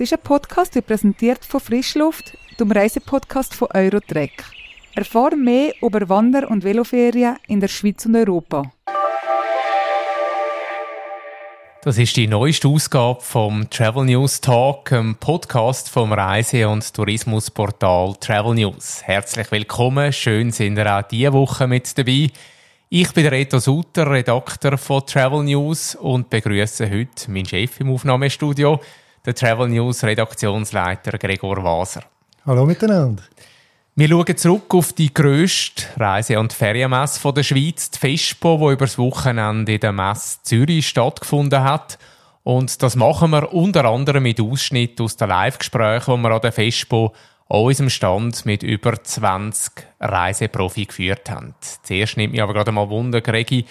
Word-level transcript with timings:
Das 0.00 0.10
ist 0.10 0.18
ein 0.18 0.24
Podcast, 0.24 0.74
der 0.74 0.80
präsentiert 0.80 1.44
von 1.44 1.60
Frischluft, 1.60 2.34
dem 2.58 2.72
Reisepodcast 2.72 3.54
von 3.54 3.68
Eurotrek. 3.74 4.44
Erfahre 4.94 5.36
mehr 5.36 5.74
über 5.82 6.08
Wander- 6.08 6.50
und 6.50 6.64
Veloferien 6.64 7.36
in 7.48 7.60
der 7.60 7.68
Schweiz 7.68 8.06
und 8.06 8.16
Europa. 8.16 8.72
Das 11.82 11.98
ist 11.98 12.16
die 12.16 12.28
neueste 12.28 12.66
Ausgabe 12.66 13.20
vom 13.20 13.68
Travel 13.68 14.06
News 14.06 14.40
Talk, 14.40 14.90
einem 14.90 15.16
Podcast 15.16 15.90
vom 15.90 16.14
Reise- 16.14 16.66
und 16.66 16.94
Tourismusportal 16.94 18.14
Travel 18.20 18.54
News. 18.54 19.02
Herzlich 19.02 19.52
willkommen, 19.52 20.14
schön 20.14 20.50
sind 20.50 20.78
ihr 20.78 20.96
auch 20.96 21.02
diese 21.02 21.34
Woche 21.34 21.66
mit 21.66 21.98
dabei. 21.98 22.30
Ich 22.88 23.12
bin 23.12 23.26
Reto 23.26 23.58
Sutter, 23.58 24.10
Redakteur 24.10 24.78
von 24.78 25.04
Travel 25.04 25.42
News 25.42 25.94
und 25.94 26.30
begrüße 26.30 26.90
heute 26.90 27.30
meinen 27.30 27.44
Chef 27.44 27.78
im 27.80 27.90
Aufnahmestudio, 27.90 28.80
der 29.24 29.34
Travel 29.34 29.68
News 29.68 30.02
Redaktionsleiter 30.02 31.18
Gregor 31.18 31.62
Waser. 31.62 32.02
Hallo 32.46 32.64
miteinander. 32.64 33.22
Wir 33.94 34.08
schauen 34.08 34.36
zurück 34.36 34.74
auf 34.74 34.92
die 34.94 35.12
grösste 35.12 35.84
Reise- 35.98 36.38
und 36.38 36.52
Ferienmesse 36.54 37.32
der 37.32 37.42
Schweiz, 37.42 37.90
die 37.90 37.98
FESPO, 37.98 38.56
die 38.56 38.72
über 38.72 38.86
das 38.86 38.96
Wochenende 38.96 39.74
in 39.74 39.80
der 39.80 39.92
Messe 39.92 40.38
Zürich 40.42 40.88
stattgefunden 40.88 41.62
hat. 41.62 41.98
Und 42.42 42.82
das 42.82 42.96
machen 42.96 43.30
wir 43.32 43.52
unter 43.52 43.84
anderem 43.84 44.22
mit 44.22 44.40
Ausschnitten 44.40 45.04
aus 45.04 45.16
den 45.16 45.28
Live-Gesprächen, 45.28 46.16
die 46.16 46.22
wir 46.22 46.30
an 46.30 46.40
der 46.40 46.52
FESPO 46.52 47.12
an 47.50 47.60
unserem 47.60 47.90
Stand 47.90 48.46
mit 48.46 48.62
über 48.62 49.02
20 49.02 49.72
Reiseprofi 49.98 50.86
geführt 50.86 51.28
haben. 51.28 51.54
Zuerst 51.82 52.16
nimmt 52.16 52.32
mich 52.32 52.40
aber 52.40 52.54
gerade 52.54 52.72
mal 52.72 52.88
Wunder, 52.88 53.20
Gregi, 53.20 53.66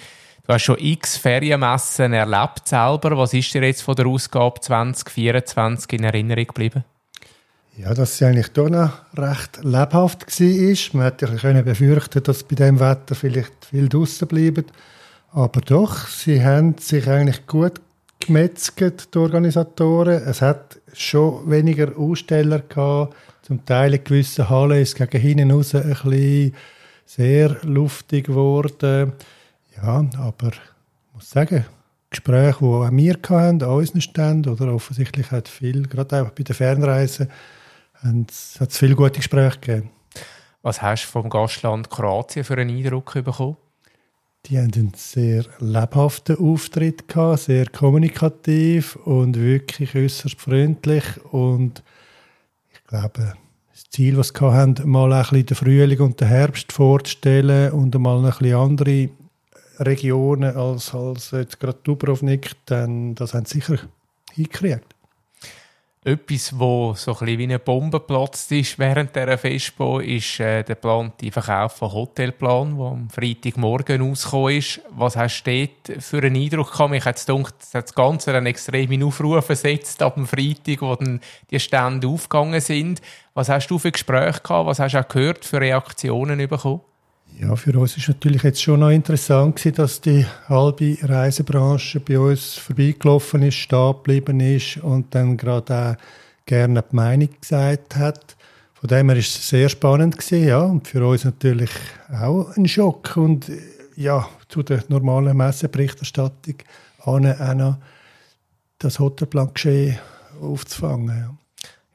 Du 0.50 0.54
hast 0.54 0.64
schon 0.64 0.78
x 0.80 1.16
Ferienmessen 1.16 2.12
erlebt 2.12 2.66
selber. 2.66 3.16
Was 3.16 3.32
ist 3.34 3.54
dir 3.54 3.62
jetzt 3.62 3.82
von 3.82 3.94
der 3.94 4.06
Ausgabe 4.06 4.60
2024 4.60 5.92
in 5.92 6.02
Erinnerung 6.02 6.44
geblieben? 6.44 6.82
Ja, 7.76 7.94
dass 7.94 8.18
sie 8.18 8.24
eigentlich 8.24 8.48
doch 8.48 8.68
noch 8.68 8.90
recht 9.16 9.62
lebhaft 9.62 10.26
war. 10.26 10.98
Man 10.98 11.04
hätte 11.04 11.26
ja 11.40 11.62
befürchten 11.62 12.24
dass 12.24 12.42
bei 12.42 12.56
dem 12.56 12.80
Wetter 12.80 13.14
vielleicht 13.14 13.64
viel 13.64 13.88
draußen 13.88 14.26
bleiben. 14.26 14.64
Aber 15.30 15.60
doch, 15.60 16.08
sie 16.08 16.44
haben 16.44 16.76
sich 16.78 17.08
eigentlich 17.08 17.46
gut 17.46 17.80
gemetzelt, 18.18 19.14
die 19.14 19.18
Organisatoren. 19.18 20.20
Es 20.20 20.42
hat 20.42 20.80
schon 20.94 21.48
weniger 21.48 21.96
Aussteller 21.96 22.58
gehabt. 22.58 23.14
Zum 23.42 23.64
Teil 23.64 23.94
in 23.94 24.02
gewissen 24.02 24.50
Hallen 24.50 24.82
ist 24.82 25.00
es 25.00 25.08
gegen 25.08 25.22
hinten 25.22 25.52
raus 25.52 25.76
ein 25.76 25.90
bisschen 25.90 26.54
sehr 27.06 27.56
luftig 27.62 28.26
geworden. 28.26 29.12
Ja, 29.82 30.04
aber 30.18 30.48
ich 30.48 31.14
muss 31.14 31.30
sagen, 31.30 31.64
Gespräche, 32.10 32.58
die 32.60 32.64
auch 32.64 32.90
wir 32.90 33.14
hatten, 33.14 33.62
an 33.62 33.70
unseren 33.70 34.00
Ständen, 34.00 34.52
oder 34.52 34.74
offensichtlich 34.74 35.30
hat 35.30 35.48
viel, 35.48 35.86
gerade 35.86 36.22
auch 36.22 36.30
bei 36.30 36.42
den 36.42 36.54
Fernreisen, 36.54 37.28
hat 38.02 38.30
es 38.30 38.76
viele 38.76 38.96
gute 38.96 39.18
Gespräche 39.18 39.58
gegeben. 39.60 39.90
Was 40.62 40.82
hast 40.82 41.04
du 41.04 41.08
vom 41.08 41.30
Gastland 41.30 41.88
Kroatien 41.88 42.44
für 42.44 42.56
einen 42.56 42.76
Eindruck 42.76 43.14
bekommen? 43.14 43.56
Die 44.46 44.58
haben 44.58 44.72
einen 44.74 44.92
sehr 44.96 45.44
lebhaften 45.58 46.38
Auftritt 46.38 47.08
gehabt, 47.08 47.40
sehr 47.40 47.66
kommunikativ 47.66 48.96
und 48.96 49.36
wirklich 49.38 49.94
äußerst 49.94 50.40
freundlich. 50.40 51.04
Und 51.30 51.82
ich 52.72 52.82
glaube, 52.84 53.34
das 53.70 53.84
Ziel, 53.90 54.16
das 54.16 54.28
sie 54.28 54.44
hatten, 54.44 54.88
mal 54.88 55.12
ein 55.12 55.20
bisschen 55.20 55.46
den 55.46 55.56
Frühling 55.56 56.00
und 56.00 56.20
den 56.20 56.28
Herbst 56.28 56.72
vorzustellen 56.72 57.72
und 57.72 57.98
mal 57.98 58.18
ein 58.18 58.30
bisschen 58.30 58.56
andere 58.56 59.10
Regionen 59.80 60.56
als, 60.56 60.94
als 60.94 61.30
jetzt 61.30 61.58
gerade 61.58 61.78
Dubrovnik, 61.82 62.52
dann 62.66 63.14
das 63.14 63.34
haben 63.34 63.46
sie 63.46 63.60
sicher 63.60 63.78
hingekriegt. 64.32 64.94
Etwas, 66.02 66.58
wo 66.58 66.94
so 66.94 67.14
ein 67.18 67.26
wie 67.26 67.42
eine 67.42 67.58
Bombe 67.58 68.00
geplatzt 68.00 68.50
ist 68.52 68.78
während 68.78 69.14
dieser 69.14 69.36
Festbau, 69.36 69.98
ist 70.00 70.40
äh, 70.40 70.62
der 70.62 70.76
geplante 70.76 71.30
Verkauf 71.30 71.72
von 71.72 71.92
Hotelplan, 71.92 72.78
der 72.78 72.86
am 72.86 73.10
Freitagmorgen 73.10 74.00
rausgekommen 74.00 74.56
ist. 74.56 74.80
Was 74.88 75.16
hast 75.16 75.44
du 75.44 75.68
dort 75.68 76.02
für 76.02 76.22
einen 76.22 76.36
Eindruck 76.36 76.72
gehabt? 76.72 76.94
Ich 76.94 77.04
hätte 77.04 77.26
gedacht, 77.26 77.54
das 77.70 77.94
Ganze 77.94 78.34
einen 78.34 78.46
extremen 78.46 79.02
Aufruf 79.02 79.44
versetzt 79.44 80.00
ab 80.00 80.14
dem 80.14 80.26
Freitag, 80.26 80.80
wo 80.80 80.96
dann 80.96 81.20
die 81.50 81.60
Stände 81.60 82.08
aufgegangen 82.08 82.62
sind. 82.62 83.02
Was 83.34 83.50
hast 83.50 83.68
du 83.68 83.78
für 83.78 83.92
Gespräche 83.92 84.40
gehabt? 84.40 84.68
Was 84.68 84.78
hast 84.78 84.94
du 84.94 85.00
auch 85.00 85.08
gehört 85.08 85.44
für 85.44 85.60
Reaktionen 85.60 86.38
bekommen? 86.48 86.80
Ja, 87.38 87.56
für 87.56 87.78
uns 87.78 87.96
ist 87.96 88.08
natürlich 88.08 88.42
jetzt 88.42 88.62
schon 88.62 88.80
noch 88.80 88.90
interessant 88.90 89.56
gewesen, 89.56 89.76
dass 89.76 90.00
die 90.00 90.26
halbe 90.48 90.98
Reisebranche 91.02 92.00
bei 92.00 92.18
uns 92.18 92.54
vorbeigelaufen 92.54 93.42
ist, 93.42 93.54
stehen 93.54 93.92
geblieben 93.92 94.40
ist 94.40 94.76
und 94.78 95.14
dann 95.14 95.36
gerade 95.36 95.74
auch 95.74 95.96
gerne 96.44 96.82
die 96.82 96.96
Meinung 96.96 97.28
gesagt 97.40 97.96
hat. 97.96 98.36
Von 98.74 98.88
dem 98.88 99.08
her 99.08 99.18
ist 99.18 99.36
es 99.36 99.48
sehr 99.48 99.68
spannend 99.68 100.18
gewesen, 100.18 100.48
ja, 100.48 100.60
und 100.60 100.88
für 100.88 101.06
uns 101.06 101.24
natürlich 101.24 101.70
auch 102.12 102.56
ein 102.56 102.66
Schock 102.66 103.16
und 103.16 103.50
ja, 103.96 104.28
zu 104.48 104.62
der 104.62 104.84
normalen 104.88 105.36
Messeberichterstattung 105.36 106.56
auch 107.04 107.18
noch 107.18 107.76
das 108.78 108.98
Hotelplan-Geschehen 108.98 109.98
aufzufangen. 110.40 111.08
Ja. 111.08 111.34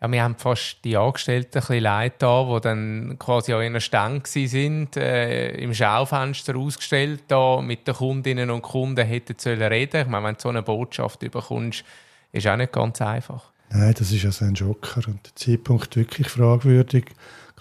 Ja, 0.01 0.11
wir 0.11 0.23
haben 0.23 0.35
fast 0.35 0.83
die 0.83 0.97
Angestellten 0.97 1.61
ein 1.67 1.81
leid 1.81 2.15
da, 2.19 2.43
die 2.43 2.61
dann 2.61 3.15
quasi 3.17 3.53
an 3.53 3.63
ihren 3.63 3.81
Ständen 3.81 4.25
sind, 4.25 4.97
äh, 4.97 5.51
im 5.57 5.73
Schaufenster 5.73 6.55
ausgestellt, 6.57 7.23
da 7.27 7.61
mit 7.61 7.87
den 7.87 7.95
Kundinnen 7.95 8.49
und 8.49 8.61
Kunden 8.61 9.05
hätten 9.05 9.35
sollen 9.37 9.61
reden. 9.61 10.01
Ich 10.01 10.07
meine, 10.07 10.27
wenn 10.27 10.35
du 10.35 10.41
so 10.41 10.49
eine 10.49 10.63
Botschaft 10.63 11.19
bekommst, 11.19 11.83
ist 12.31 12.47
auch 12.47 12.57
nicht 12.57 12.73
ganz 12.73 13.01
einfach. 13.01 13.51
Nein, 13.69 13.93
das 13.97 14.11
ist 14.11 14.25
also 14.25 14.45
ein 14.45 14.53
Joker 14.53 15.01
und 15.07 15.25
der 15.25 15.35
Zeitpunkt 15.35 15.95
wirklich 15.95 16.29
fragwürdig. 16.29 17.05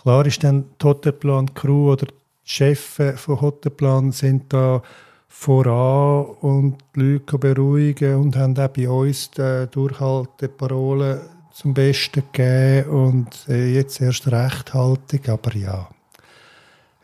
Klar 0.01 0.27
ist 0.27 0.45
dann 0.45 0.65
die 0.81 0.85
Hotelplan 0.85 1.55
Crew 1.55 1.93
oder 1.93 2.07
die 2.07 2.15
Chefs 2.45 3.01
von 3.17 3.41
Hotelplan 3.41 4.13
sind 4.13 4.53
da 4.53 4.83
voran 5.29 6.27
und 6.41 6.77
die 6.95 7.01
Leute 7.01 7.39
beruhigen 7.39 8.17
und 8.17 8.37
haben 8.37 8.57
auch 8.59 8.69
bei 8.69 8.89
uns 8.89 9.31
die 9.31 9.67
Durchhalteparole 9.71 11.23
zum 11.55 11.73
Besten 11.73 12.25
gegeben 12.33 12.91
und 12.91 13.49
äh, 13.49 13.73
jetzt 13.73 14.01
erst 14.01 14.27
Rechthaltung. 14.27 15.21
Aber 15.29 15.55
ja, 15.55 15.89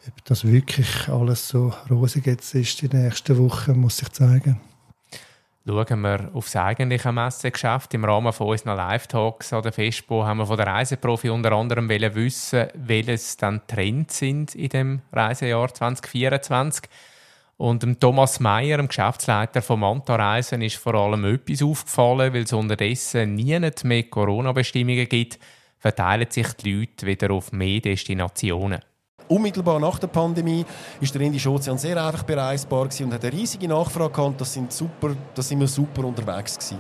ob 0.09 0.25
das 0.25 0.45
wirklich 0.45 1.09
alles 1.09 1.49
so 1.49 1.73
rosig 1.89 2.27
jetzt 2.27 2.55
ist 2.55 2.83
die 2.83 2.89
nächsten 2.89 3.39
Wochen, 3.39 3.79
muss 3.79 4.03
ich 4.03 4.11
zeigen. 4.11 4.61
Schauen 5.67 6.01
wir 6.01 6.31
auf 6.33 6.47
das 6.47 6.57
eigentliche 6.57 7.13
Messegeschäft. 7.13 7.95
Im 7.95 8.05
Rahmen 8.05 8.33
von 8.33 8.49
unseren 8.49 8.77
Live-Talks 8.77 9.53
an 9.53 9.63
der 9.63 9.73
Festbau 9.73 10.25
haben 10.25 10.39
wir 10.39 10.47
von 10.47 10.57
der 10.57 10.67
Reiseprofi 10.67 11.31
unter 11.31 11.53
anderem 11.53 11.89
wissen, 11.89 12.67
welches 12.75 13.37
dann 13.37 13.61
Trends 13.69 14.19
sind 14.19 14.57
in 14.57 14.69
dem 14.71 15.03
Reisejahr 15.13 15.73
2024. 15.73 16.89
Und 17.61 17.83
dem 17.83 18.01
Thomas 18.01 18.41
Meyer, 18.41 18.79
dem 18.79 18.89
Geschäftsleiter 18.89 19.61
von 19.61 19.81
Manta 19.81 20.17
Reisen, 20.17 20.63
ist 20.63 20.77
vor 20.77 20.95
allem 20.95 21.27
etwas 21.27 21.63
aufgefallen, 21.63 22.33
weil 22.33 22.45
es 22.45 22.55
unterdessen 22.55 23.35
nie 23.35 23.61
mehr 23.83 24.03
Corona-Bestimmungen 24.05 25.07
gibt, 25.07 25.39
verteilen 25.79 26.27
sich 26.31 26.51
die 26.55 26.73
Leute 26.73 27.07
wieder 27.07 27.31
auf 27.33 27.53
mehr 27.53 27.81
Destinationen. 27.81 28.81
Unmittelbar 29.29 29.79
nach 29.79 29.99
der 29.99 30.07
Pandemie 30.07 30.65
ist 31.03 31.15
der 31.15 31.21
Indische 31.21 31.51
Ozean 31.51 31.77
sehr 31.77 32.03
einfach 32.03 32.23
bereisbar 32.23 32.89
und 32.99 33.13
hat 33.13 33.25
eine 33.27 33.33
riesige 33.35 33.69
Nachfrage 33.69 34.11
gehabt. 34.11 34.41
Das 34.41 34.55
sind 34.55 34.73
super, 34.73 35.15
da 35.35 35.43
sind 35.43 35.61
wir 35.61 35.69
super 35.69 36.07
unterwegs 36.07 36.57
gewesen. 36.57 36.79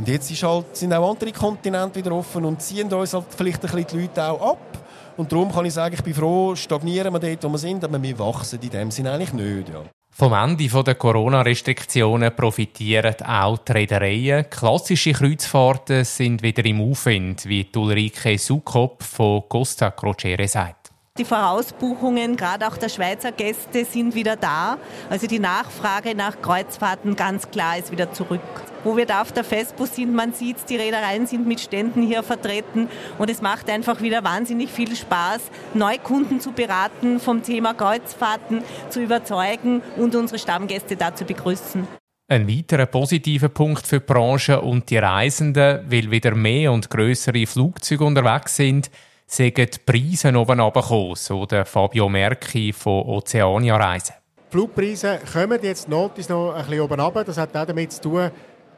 Und 0.00 0.08
jetzt 0.08 0.28
ist 0.32 0.42
halt, 0.42 0.76
sind 0.76 0.92
auch 0.94 1.12
andere 1.12 1.30
Kontinente 1.30 1.94
wieder 1.94 2.10
offen 2.10 2.44
und 2.44 2.60
ziehen 2.60 2.92
uns 2.92 3.14
halt 3.14 3.26
vielleicht 3.36 3.64
ein 3.64 3.70
bisschen 3.70 3.86
die 3.86 4.00
Leute 4.00 4.24
auch 4.24 4.50
ab. 4.50 4.84
Und 5.16 5.30
darum 5.30 5.52
kann 5.52 5.64
ich 5.64 5.74
sagen, 5.74 5.94
ich 5.94 6.02
bin 6.02 6.14
froh, 6.14 6.56
stagnieren 6.56 7.12
wir 7.12 7.20
dort, 7.20 7.44
wo 7.44 7.50
wir 7.50 7.58
sind, 7.58 7.84
aber 7.84 8.02
wir 8.02 8.18
wachsen 8.18 8.58
in 8.60 8.70
dem 8.70 8.90
Sinne 8.90 9.12
eigentlich 9.12 9.32
nicht. 9.32 9.68
Ja. 9.68 9.84
Vom 10.18 10.32
Ende 10.32 10.66
der 10.82 10.96
Corona-Restriktionen 10.96 12.34
profitieren 12.34 13.14
auch 13.24 13.58
die 13.58 13.70
Reedereien. 13.70 14.50
Klassische 14.50 15.12
Kreuzfahrten 15.12 16.04
sind 16.04 16.42
wieder 16.42 16.64
im 16.64 16.80
Aufwind, 16.80 17.46
wie 17.46 17.68
Ulrike 17.76 18.36
Sukop 18.36 19.04
von 19.04 19.48
Costa 19.48 19.92
Crociere 19.92 20.48
sagt. 20.48 20.77
Die 21.18 21.24
Vorausbuchungen, 21.24 22.36
gerade 22.36 22.68
auch 22.68 22.76
der 22.76 22.88
Schweizer 22.88 23.32
Gäste, 23.32 23.84
sind 23.84 24.14
wieder 24.14 24.36
da. 24.36 24.78
Also 25.10 25.26
die 25.26 25.40
Nachfrage 25.40 26.14
nach 26.14 26.40
Kreuzfahrten 26.40 27.16
ganz 27.16 27.50
klar 27.50 27.76
ist 27.76 27.90
wieder 27.90 28.12
zurück 28.12 28.40
wo 28.84 28.96
wir 28.96 29.06
da 29.06 29.22
auf 29.22 29.32
der 29.32 29.44
FESPO 29.44 29.86
sind. 29.86 30.14
Man 30.14 30.32
sieht, 30.32 30.56
die 30.68 30.76
Reedereien 30.76 31.26
sind 31.26 31.46
mit 31.46 31.60
Ständen 31.60 32.00
hier 32.00 32.22
vertreten 32.22 32.88
und 33.18 33.28
es 33.28 33.42
macht 33.42 33.68
einfach 33.68 34.00
wieder 34.00 34.22
wahnsinnig 34.22 34.70
viel 34.70 34.94
Spaß, 34.94 35.42
Neukunden 35.74 36.40
zu 36.40 36.52
beraten, 36.52 37.18
vom 37.18 37.42
Thema 37.42 37.74
Kreuzfahrten 37.74 38.62
zu 38.88 39.02
überzeugen 39.02 39.82
und 39.96 40.14
unsere 40.14 40.38
Stammgäste 40.38 40.96
da 40.96 41.14
zu 41.14 41.24
begrüßen. 41.24 41.86
Ein 42.28 42.48
weiterer 42.48 42.86
positiver 42.86 43.48
Punkt 43.48 43.86
für 43.86 44.00
die 44.00 44.06
Branche 44.06 44.60
und 44.60 44.88
die 44.90 44.98
Reisenden, 44.98 45.80
weil 45.90 46.10
wieder 46.10 46.34
mehr 46.34 46.72
und 46.72 46.88
größere 46.88 47.46
Flugzeuge 47.46 48.04
unterwegs 48.04 48.56
sind, 48.56 48.90
sagen 49.28 49.66
die 49.70 49.78
Preise 49.84 50.28
oben 50.36 50.60
runtergekommen, 50.60 51.14
so 51.14 51.46
der 51.46 51.64
Fabio 51.64 52.08
Merki 52.08 52.72
von 52.72 53.04
Oceania 53.06 53.76
Reisen. 53.76 54.14
Die 54.48 54.52
Flugpreise 54.52 55.20
kommen 55.30 55.58
jetzt 55.62 55.88
notiz 55.88 56.28
noch 56.28 56.54
ein 56.54 56.64
bisschen 56.64 56.80
oben 56.80 57.00
runter. 57.00 57.24
Das 57.24 57.36
hat 57.36 57.54
auch 57.54 57.66
damit 57.66 57.92
zu 57.92 58.00
tun, 58.00 58.30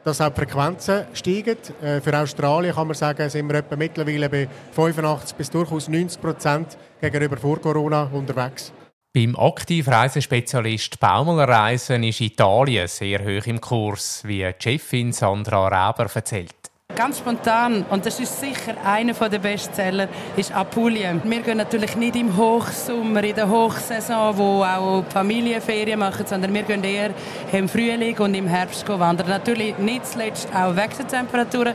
dass 0.03 0.19
auch 0.19 0.29
die 0.29 0.41
Frequenzen 0.41 1.05
steigen. 1.13 1.57
Äh, 1.81 2.01
für 2.01 2.17
Australien 2.17 2.75
kann 2.75 2.87
man 2.87 2.95
sagen, 2.95 3.29
sind 3.29 3.47
wir 3.47 3.59
etwa 3.59 3.75
mittlerweile 3.77 4.29
bei 4.29 4.49
85 4.73 5.37
bis 5.37 5.49
durchaus 5.49 5.87
90 5.87 6.21
Prozent 6.21 6.77
gegenüber 6.99 7.37
vor 7.37 7.59
Corona 7.61 8.09
unterwegs. 8.11 8.73
Beim 9.13 9.35
Aktivreisespezialist 9.35 10.99
Baumler 10.99 11.47
Reisen 11.47 12.03
ist 12.03 12.21
Italien 12.21 12.87
sehr 12.87 13.19
hoch 13.19 13.45
im 13.45 13.59
Kurs, 13.59 14.21
wie 14.25 14.39
die 14.39 14.53
Chefin 14.57 15.11
Sandra 15.11 15.67
Reber 15.67 16.09
erzählt. 16.13 16.60
Ganz 16.95 17.19
spontan, 17.19 17.85
und 17.89 18.05
das 18.05 18.19
ist 18.19 18.39
sicher 18.39 18.75
einer 18.83 19.13
der 19.13 19.39
Bestseller, 19.39 20.07
ist 20.35 20.53
Apulien. 20.53 21.21
Wir 21.23 21.41
gehen 21.41 21.57
natürlich 21.57 21.95
nicht 21.95 22.15
im 22.15 22.35
Hochsommer, 22.35 23.23
in 23.23 23.35
der 23.35 23.49
Hochsaison, 23.49 24.37
wo 24.37 24.63
auch 24.63 25.03
Familienferien 25.09 25.99
machen, 25.99 26.25
sondern 26.25 26.53
wir 26.53 26.63
gehen 26.63 26.83
eher 26.83 27.11
im 27.51 27.69
Frühling 27.69 28.17
und 28.19 28.33
im 28.35 28.47
Herbst 28.47 28.87
wandern. 28.87 29.29
Natürlich 29.29 29.77
nicht 29.77 30.05
zuletzt 30.05 30.49
auch 30.53 30.75
wegen 30.75 30.97
der 30.97 31.07
Temperaturen, 31.07 31.73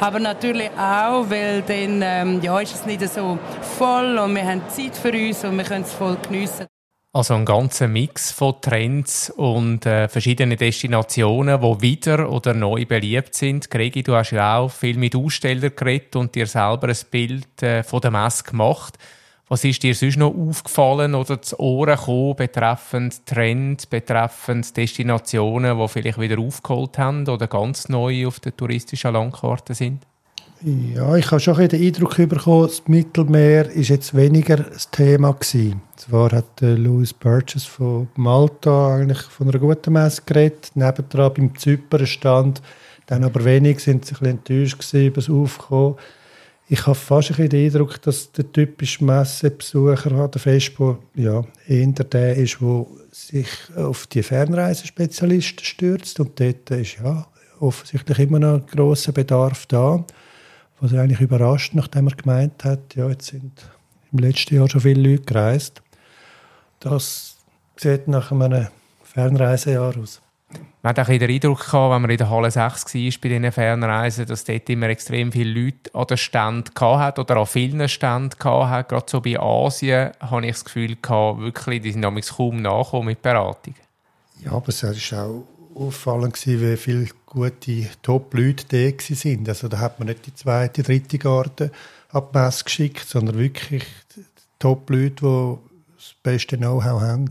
aber 0.00 0.18
natürlich 0.18 0.70
auch, 0.78 1.28
weil 1.28 1.62
dann 1.62 2.02
ähm, 2.02 2.40
ja, 2.42 2.58
ist 2.60 2.74
es 2.74 2.86
nicht 2.86 3.06
so 3.08 3.38
voll 3.78 4.18
und 4.18 4.34
wir 4.34 4.44
haben 4.44 4.62
Zeit 4.68 4.96
für 4.96 5.12
uns 5.12 5.44
und 5.44 5.56
wir 5.56 5.64
können 5.64 5.84
es 5.84 5.92
voll 5.92 6.16
geniessen. 6.22 6.66
Also 7.18 7.34
ein 7.34 7.44
ganzer 7.44 7.88
Mix 7.88 8.30
von 8.30 8.60
Trends 8.60 9.28
und 9.28 9.84
äh, 9.86 10.06
verschiedenen 10.06 10.56
Destinationen, 10.56 11.60
die 11.60 11.82
wieder 11.82 12.30
oder 12.30 12.54
neu 12.54 12.86
beliebt 12.86 13.34
sind. 13.34 13.68
Gregi, 13.68 14.04
du 14.04 14.14
hast 14.14 14.30
ja 14.30 14.58
auch 14.58 14.70
viel 14.70 14.96
mit 14.96 15.16
Ausstellern 15.16 15.72
geredet 15.74 16.14
und 16.14 16.36
dir 16.36 16.46
selber 16.46 16.86
ein 16.86 16.96
Bild 17.10 17.60
äh, 17.60 17.82
von 17.82 18.00
der 18.02 18.12
Messe 18.12 18.44
gemacht. 18.44 18.98
Was 19.48 19.64
ist 19.64 19.82
dir 19.82 19.96
sonst 19.96 20.16
noch 20.16 20.32
aufgefallen 20.32 21.16
oder 21.16 21.42
zu 21.42 21.58
Ohren 21.58 21.96
gekommen 21.96 22.36
betreffend 22.36 23.26
Trends, 23.26 23.86
betreffend 23.86 24.76
Destinationen, 24.76 25.76
die 25.76 25.88
vielleicht 25.88 26.20
wieder 26.20 26.38
aufgeholt 26.38 26.98
haben 26.98 27.28
oder 27.28 27.48
ganz 27.48 27.88
neu 27.88 28.28
auf 28.28 28.38
der 28.38 28.56
touristischen 28.56 29.12
Landkarte 29.12 29.74
sind? 29.74 30.06
Ja, 30.62 31.14
ich 31.14 31.30
habe 31.30 31.40
schon 31.40 31.68
den 31.68 31.80
Eindruck 31.80 32.16
bekommen, 32.16 32.66
das 32.66 32.82
Mittelmeer 32.88 33.70
ist 33.70 33.90
jetzt 33.90 34.16
weniger 34.16 34.56
das 34.56 34.90
Thema 34.90 35.32
gewesen. 35.32 35.82
Zwar 35.94 36.32
hat 36.32 36.60
Louis 36.60 37.12
Burgess 37.12 37.64
von 37.64 38.08
Malta 38.16 38.96
eigentlich 38.96 39.20
von 39.20 39.48
einer 39.48 39.60
guten 39.60 39.92
Messe 39.92 40.22
geredet, 40.26 40.72
nebendran 40.74 41.32
beim 41.34 41.56
Zypernstand, 41.56 42.60
dann 43.06 43.22
aber 43.22 43.44
wenig 43.44 43.78
sind 43.78 44.04
sie 44.04 44.16
ein 44.20 44.26
enttäuscht 44.26 44.92
über 44.94 45.20
das 45.20 45.30
Aufkommen. 45.30 45.94
Ich 46.66 46.86
habe 46.86 46.96
fast 46.96 47.38
ein 47.38 47.48
den 47.48 47.66
Eindruck, 47.66 48.02
dass 48.02 48.32
der 48.32 48.50
typische 48.50 49.04
Messebesucher 49.04 50.26
der 50.26 50.40
Festpo 50.40 50.98
ja, 51.14 51.44
eher 51.68 51.86
der 51.86 52.34
ist, 52.34 52.58
der 52.60 52.86
sich 53.12 53.48
auf 53.76 54.08
die 54.08 54.24
Fernreisespezialisten 54.24 55.64
stürzt 55.64 56.18
und 56.18 56.40
dort 56.40 56.68
ist 56.72 56.96
ja 57.02 57.28
offensichtlich 57.60 58.18
immer 58.18 58.40
noch 58.40 58.54
ein 58.54 58.66
grosser 58.66 59.12
Bedarf 59.12 59.64
da 59.66 60.04
was 60.80 60.92
er 60.92 61.02
eigentlich 61.02 61.20
überrascht, 61.20 61.74
nachdem 61.74 62.08
er 62.08 62.16
gemeint 62.16 62.64
hat, 62.64 62.94
ja, 62.94 63.08
jetzt 63.08 63.26
sind 63.26 63.52
im 64.12 64.18
letzten 64.18 64.54
Jahr 64.54 64.68
schon 64.68 64.80
viele 64.80 65.10
Leute 65.10 65.24
gereist. 65.24 65.82
Das 66.80 67.36
sieht 67.76 68.08
nach 68.08 68.30
einem 68.30 68.68
Fernreisejahr 69.02 69.96
aus. 69.96 70.20
Man 70.82 70.90
hat 70.90 71.00
auch 71.00 71.06
den 71.06 71.30
Eindruck 71.30 71.58
gehabt, 71.58 71.94
wenn 71.94 72.02
man 72.02 72.10
in 72.10 72.16
der 72.16 72.30
Halle 72.30 72.50
6 72.50 72.94
war 72.94 73.00
bei 73.20 73.28
diesen 73.28 73.52
Fernreisen, 73.52 74.26
dass 74.26 74.44
dort 74.44 74.70
immer 74.70 74.88
extrem 74.88 75.32
viele 75.32 75.60
Leute 75.60 75.94
an 75.94 76.06
den 76.06 76.16
Ständen 76.16 76.72
hat 76.80 77.18
oder 77.18 77.36
an 77.36 77.46
vielen 77.46 77.88
Ständen 77.88 78.38
hat. 78.44 78.88
Gerade 78.88 79.06
so 79.08 79.20
bei 79.20 79.38
Asien 79.38 80.12
habe 80.20 80.46
ich 80.46 80.52
das 80.52 80.64
Gefühl 80.64 80.96
gehabt, 80.96 81.40
wirklich, 81.40 81.82
die 81.82 81.92
sind 81.92 82.02
kaum 82.02 82.62
nachgekommen 82.62 83.06
mit 83.06 83.22
Beratung. 83.22 83.74
Ja, 84.42 84.52
aber 84.52 84.68
es 84.68 84.82
ist 84.82 85.12
auch 85.12 85.44
auffallend 85.74 86.46
wie 86.46 86.76
viele 86.76 87.08
gute 87.28 87.88
Top-Leute 88.02 88.64
da 88.68 89.14
sind. 89.14 89.48
Also 89.48 89.68
da 89.68 89.78
hat 89.78 89.98
man 89.98 90.08
nicht 90.08 90.26
die 90.26 90.34
zweite, 90.34 90.82
dritte 90.82 91.18
Garde 91.18 91.70
ab 92.10 92.34
Messe 92.34 92.64
geschickt, 92.64 93.06
sondern 93.06 93.38
wirklich 93.38 93.84
Top-Leute, 94.58 95.14
die 95.20 95.56
das 95.96 96.14
beste 96.22 96.56
Know-how 96.56 97.00
haben. 97.00 97.30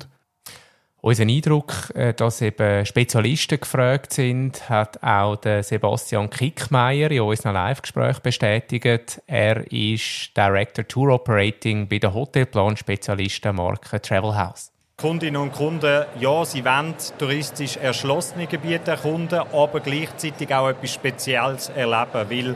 Unser 1.00 1.24
Eindruck, 1.24 1.96
äh, 1.96 2.14
dass 2.14 2.42
eben 2.42 2.86
Spezialisten 2.86 3.60
gefragt 3.60 4.14
sind, 4.14 4.68
hat 4.68 5.02
auch 5.04 5.36
der 5.36 5.64
Sebastian 5.64 6.30
Kickmeier 6.30 7.12
in 7.12 7.22
unserem 7.22 7.54
Live-Gespräch 7.54 8.20
bestätigt. 8.20 9.22
Er 9.28 9.72
ist 9.72 10.36
Director 10.36 10.88
Tour 10.88 11.14
Operating 11.14 11.88
bei 11.88 12.00
der 12.00 12.14
Hotelplan-Spezialistenmarke 12.14 14.02
Travel 14.02 14.36
House. 14.36 14.72
Kundinnen 15.00 15.40
und 15.40 15.52
Kunden, 15.52 16.06
ja, 16.20 16.44
sie 16.44 16.66
wollen 16.66 16.96
touristisch 17.20 17.78
erschlossene 17.78 18.48
Gebiete 18.48 18.90
erkunden, 18.90 19.42
aber 19.54 19.80
gleichzeitig 19.80 20.52
auch 20.52 20.70
etwas 20.70 20.92
Spezielles 20.92 21.70
erleben, 21.70 22.28
weil 22.28 22.56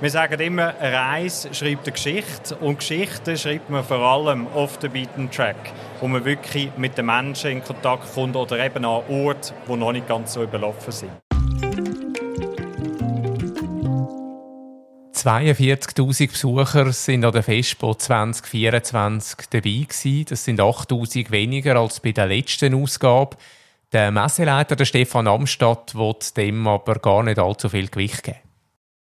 wir 0.00 0.10
sagen 0.10 0.40
immer, 0.40 0.74
eine 0.80 0.96
Reise 0.96 1.54
schreibt 1.54 1.86
eine 1.86 1.92
Geschichte 1.92 2.56
und 2.56 2.80
Geschichte 2.80 3.36
schreibt 3.36 3.70
man 3.70 3.84
vor 3.84 3.98
allem 3.98 4.48
auf 4.52 4.78
the 4.80 4.88
beaten 4.88 5.30
track, 5.30 5.72
wo 6.00 6.08
man 6.08 6.24
wirklich 6.24 6.72
mit 6.76 6.98
den 6.98 7.06
Menschen 7.06 7.52
in 7.52 7.62
Kontakt 7.62 8.14
kommt 8.14 8.34
oder 8.34 8.58
eben 8.58 8.84
an 8.84 9.02
Orten, 9.08 9.54
die 9.68 9.76
noch 9.76 9.92
nicht 9.92 10.08
ganz 10.08 10.32
so 10.32 10.42
überlaufen 10.42 10.90
sind. 10.90 11.29
42.000 15.24 16.30
Besucher 16.30 16.92
sind 16.92 17.26
an 17.26 17.32
der 17.32 17.42
Festpo 17.42 17.94
2024 17.94 19.50
dabei 19.50 19.60
gewesen. 19.60 20.24
Das 20.26 20.44
sind 20.44 20.60
8.000 20.60 21.30
weniger 21.30 21.76
als 21.76 22.00
bei 22.00 22.12
der 22.12 22.26
letzten 22.26 22.74
Ausgabe. 22.74 23.36
Der 23.92 24.10
Messeleiter, 24.12 24.76
der 24.76 24.86
Stefan 24.86 25.26
Amstadt, 25.26 25.94
wird 25.94 26.36
dem 26.38 26.66
aber 26.66 26.94
gar 26.94 27.22
nicht 27.22 27.38
allzu 27.38 27.68
viel 27.68 27.88
Gewicht 27.88 28.22
geben. 28.22 28.38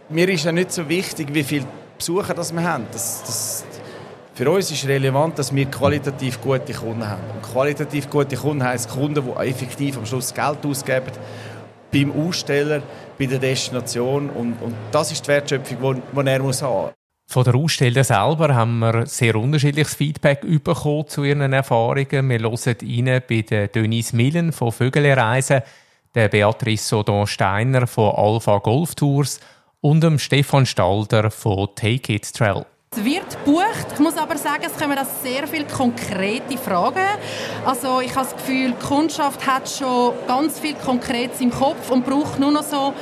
Mir 0.09 0.27
ist 0.27 0.43
ja 0.43 0.51
nicht 0.51 0.73
so 0.73 0.89
wichtig, 0.89 1.33
wie 1.33 1.43
viele 1.43 1.67
Besucher 1.97 2.33
das 2.33 2.51
wir 2.51 2.63
haben. 2.63 2.85
Das, 2.91 3.23
das, 3.23 3.65
für 4.33 4.49
uns 4.51 4.71
ist 4.71 4.87
relevant, 4.87 5.39
dass 5.39 5.55
wir 5.55 5.67
qualitativ 5.67 6.41
gute 6.41 6.73
Kunden 6.73 7.07
haben. 7.07 7.23
Und 7.33 7.43
qualitativ 7.43 8.09
gute 8.09 8.35
Kunden 8.35 8.63
heisst 8.63 8.89
Kunden, 8.89 9.23
die 9.23 9.47
effektiv 9.47 9.97
am 9.97 10.05
Schluss 10.05 10.33
Geld 10.33 10.65
ausgeben 10.65 11.11
beim 11.91 12.11
Aussteller, 12.11 12.81
bei 13.17 13.25
der 13.25 13.39
Destination. 13.39 14.29
Und, 14.29 14.61
und 14.61 14.75
das 14.91 15.11
ist 15.11 15.25
die 15.25 15.29
Wertschöpfung, 15.29 16.01
die 16.13 16.27
er 16.27 16.41
muss 16.41 16.61
haben 16.61 16.91
von 17.31 17.43
der 17.43 17.53
Aussteller 17.53 18.03
selber 18.03 18.55
haben 18.55 18.79
wir 18.79 19.05
sehr 19.05 19.35
unterschiedliches 19.35 19.93
Feedback 19.93 20.41
bekommen 20.63 21.07
zu 21.07 21.23
ihren 21.23 21.53
Erfahrungen. 21.53 22.27
Wir 22.27 22.39
hören 22.39 23.07
rein 23.07 23.21
bei 23.29 23.41
der 23.43 23.67
Denise 23.67 24.15
Millen 24.15 24.51
von 24.51 24.71
Vögelereisen, 24.71 25.61
der 26.15 26.27
Beatrice 26.27 26.87
Sodon 26.87 27.27
Steiner 27.27 27.85
von 27.85 28.15
Alpha 28.15 28.57
Golf 28.57 28.95
Tours 28.95 29.39
und 29.79 30.01
dem 30.01 30.17
Stefan 30.17 30.65
Stalder 30.65 31.29
von 31.29 31.69
Take 31.75 32.13
It 32.13 32.33
Travel. 32.33 32.65
Es 32.91 33.05
wird 33.05 33.45
gebucht. 33.45 33.85
Ich 33.93 33.99
muss 33.99 34.17
aber 34.17 34.35
sagen, 34.35 34.63
es 34.65 34.75
kommen 34.75 34.97
sehr 35.21 35.47
viele 35.47 35.65
konkrete 35.65 36.57
Fragen. 36.57 37.05
Also 37.63 38.01
ich 38.01 38.15
habe 38.15 38.25
das 38.25 38.35
Gefühl, 38.35 38.71
die 38.71 38.85
Kundschaft 38.87 39.45
hat 39.45 39.69
schon 39.69 40.13
ganz 40.27 40.59
viel 40.59 40.73
Konkretes 40.73 41.39
im 41.39 41.51
Kopf 41.51 41.91
und 41.91 42.03
braucht 42.03 42.39
nur 42.39 42.51
noch 42.51 42.63
so 42.63 42.95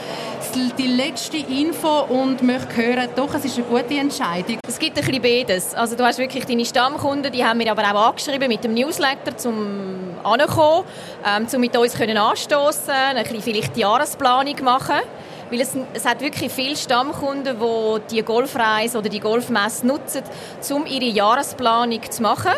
die 0.78 0.88
letzte 0.88 1.38
Info 1.38 2.02
und 2.02 2.44
möchte 2.44 2.76
hören, 2.76 3.10
doch, 3.16 3.34
es 3.34 3.46
ist 3.46 3.58
eine 3.58 3.66
gute 3.68 3.98
Entscheidung. 3.98 4.60
Es 4.68 4.78
gibt 4.78 4.98
ein 4.98 5.06
bisschen 5.06 5.22
beides. 5.22 5.74
Also 5.74 5.96
du 5.96 6.04
hast 6.04 6.20
wirklich 6.20 6.46
deine 6.46 6.66
Stammkunden, 6.66 7.32
die 7.32 7.46
haben 7.46 7.60
wir 7.60 7.72
aber 7.72 7.84
auch 7.84 8.10
angeschrieben 8.10 8.50
mit 8.50 8.66
dem 8.66 8.74
Newsletter, 8.74 9.38
zum 9.38 10.18
ankommen, 10.22 10.84
ähm, 11.26 11.48
um 11.52 11.62
mit 11.62 11.78
uns 11.78 11.96
anstoßen, 12.00 12.94
ein 12.94 13.24
bisschen 13.24 13.42
vielleicht 13.42 13.76
die 13.78 13.82
Jahresplanung 13.82 14.56
machen. 14.64 15.00
Weil 15.50 15.62
es, 15.62 15.76
es 15.94 16.06
hat 16.06 16.22
wirklich 16.22 16.52
viele 16.52 16.76
Stammkunden, 16.76 17.58
die 17.60 18.16
die 18.16 18.24
Golfreise 18.24 18.98
oder 18.98 19.10
die 19.10 19.20
Golfmesse 19.20 19.88
nutzen, 19.88 20.24
um 20.72 20.86
ihre 20.86 21.06
Jahresplanung 21.06 22.02
zu 22.10 22.22
machen. 22.22 22.54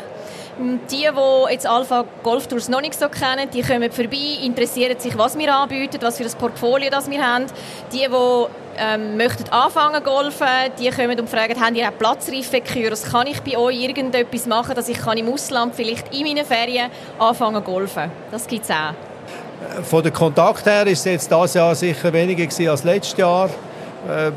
Die, 0.91 1.08
die 1.08 1.53
jetzt 1.53 1.65
Alpha 1.65 2.03
Golf 2.22 2.48
Tours 2.48 2.67
noch 2.67 2.81
nicht 2.81 3.00
so 3.00 3.08
kennen, 3.08 3.50
die 3.53 3.62
kommen 3.62 3.89
vorbei, 3.93 4.43
interessieren 4.43 5.00
sich, 5.00 5.17
was 5.17 5.38
wir 5.38 5.55
anbieten, 5.55 6.00
was 6.01 6.17
für 6.17 6.25
ein 6.25 6.34
Portfolio 6.38 6.89
das 6.89 7.10
wir 7.10 7.25
haben. 7.25 7.46
Die, 7.93 8.00
die 8.00 8.08
ähm, 8.77 9.17
möchten 9.17 9.48
anfangen 9.50 10.03
golfen, 10.03 10.48
die 10.79 10.89
kommen 10.89 11.19
und 11.19 11.29
fragen, 11.29 11.60
haben 11.60 11.75
ihr 11.75 11.88
auch 11.88 11.98
Platzreifekürs? 11.98 13.12
Kann 13.12 13.27
ich 13.27 13.41
bei 13.41 13.58
euch 13.58 13.81
irgendetwas 13.81 14.48
machen, 14.48 14.75
dass 14.75 14.89
ich 14.89 14.98
kann 14.98 15.17
im 15.17 15.31
Ausland 15.31 15.75
vielleicht 15.75 16.13
in 16.13 16.25
meinen 16.25 16.46
Ferien 16.46 16.89
anfangen 17.19 17.63
golfen? 17.63 18.12
Das 18.31 18.48
gibt 18.48 18.63
es 18.63 18.72
auch. 18.72 19.09
Von 19.84 20.04
der 20.04 20.12
Kontakt 20.12 20.66
her 20.66 20.88
ist 20.88 21.00
es 21.00 21.06
jetzt 21.06 21.32
dieses 21.32 21.54
Jahr 21.54 21.75
sicher 21.75 22.13
weniger 22.13 22.72
als 22.72 22.84
letztes 22.84 23.18
Jahr. 23.18 23.50
Ähm, 24.10 24.34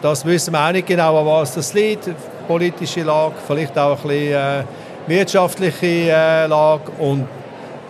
das 0.00 0.24
wissen 0.24 0.52
wir 0.52 0.66
auch 0.66 0.72
nicht 0.72 0.86
genau, 0.86 1.20
an 1.20 1.26
was 1.26 1.54
das 1.54 1.72
liegt. 1.74 2.10
Politische 2.48 3.02
Lage, 3.02 3.34
vielleicht 3.46 3.78
auch 3.78 4.02
ein 4.02 4.08
bisschen 4.08 4.32
äh, 4.32 4.64
wirtschaftliche 5.06 5.86
äh, 5.86 6.46
Lage 6.46 6.90
und 6.98 7.28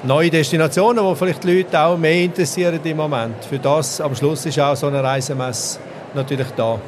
neue 0.02 0.30
Destinationen, 0.30 1.08
die 1.08 1.16
vielleicht 1.16 1.42
die 1.44 1.56
Leute 1.56 1.80
auch 1.80 1.96
mehr 1.96 2.22
interessieren 2.24 2.78
im 2.84 2.96
Moment. 2.96 3.44
Für 3.44 3.58
das 3.58 4.00
am 4.00 4.14
Schluss 4.14 4.44
ist 4.44 4.60
auch 4.60 4.76
so 4.76 4.88
eine 4.88 5.02
Reisemesse 5.02 5.78
natürlich 6.14 6.48
da. 6.56 6.78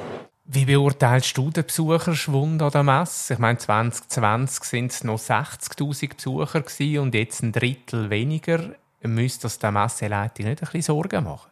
Wie 0.47 0.67
beurteilst 0.67 1.39
du 1.39 1.51
den 1.51 1.65
Besucherschwund 1.65 2.61
an 2.61 2.71
der 2.71 2.83
Messe? 2.83 3.33
Ich 3.33 3.39
meine, 3.39 3.57
2020 3.57 4.65
sind 4.65 4.93
es 4.93 5.05
noch 5.05 5.19
60.000 5.19 6.17
Besucher 6.17 7.01
und 7.01 7.15
jetzt 7.15 7.43
ein 7.43 7.53
Drittel 7.53 8.11
weniger 8.11 8.59
müsste 9.09 9.43
das 9.43 9.59
der 9.59 9.71
Messeleitung 9.71 10.47
nicht 10.47 10.63
ein 10.63 10.67
bisschen 10.67 10.83
Sorgen 10.83 11.25
machen? 11.25 11.51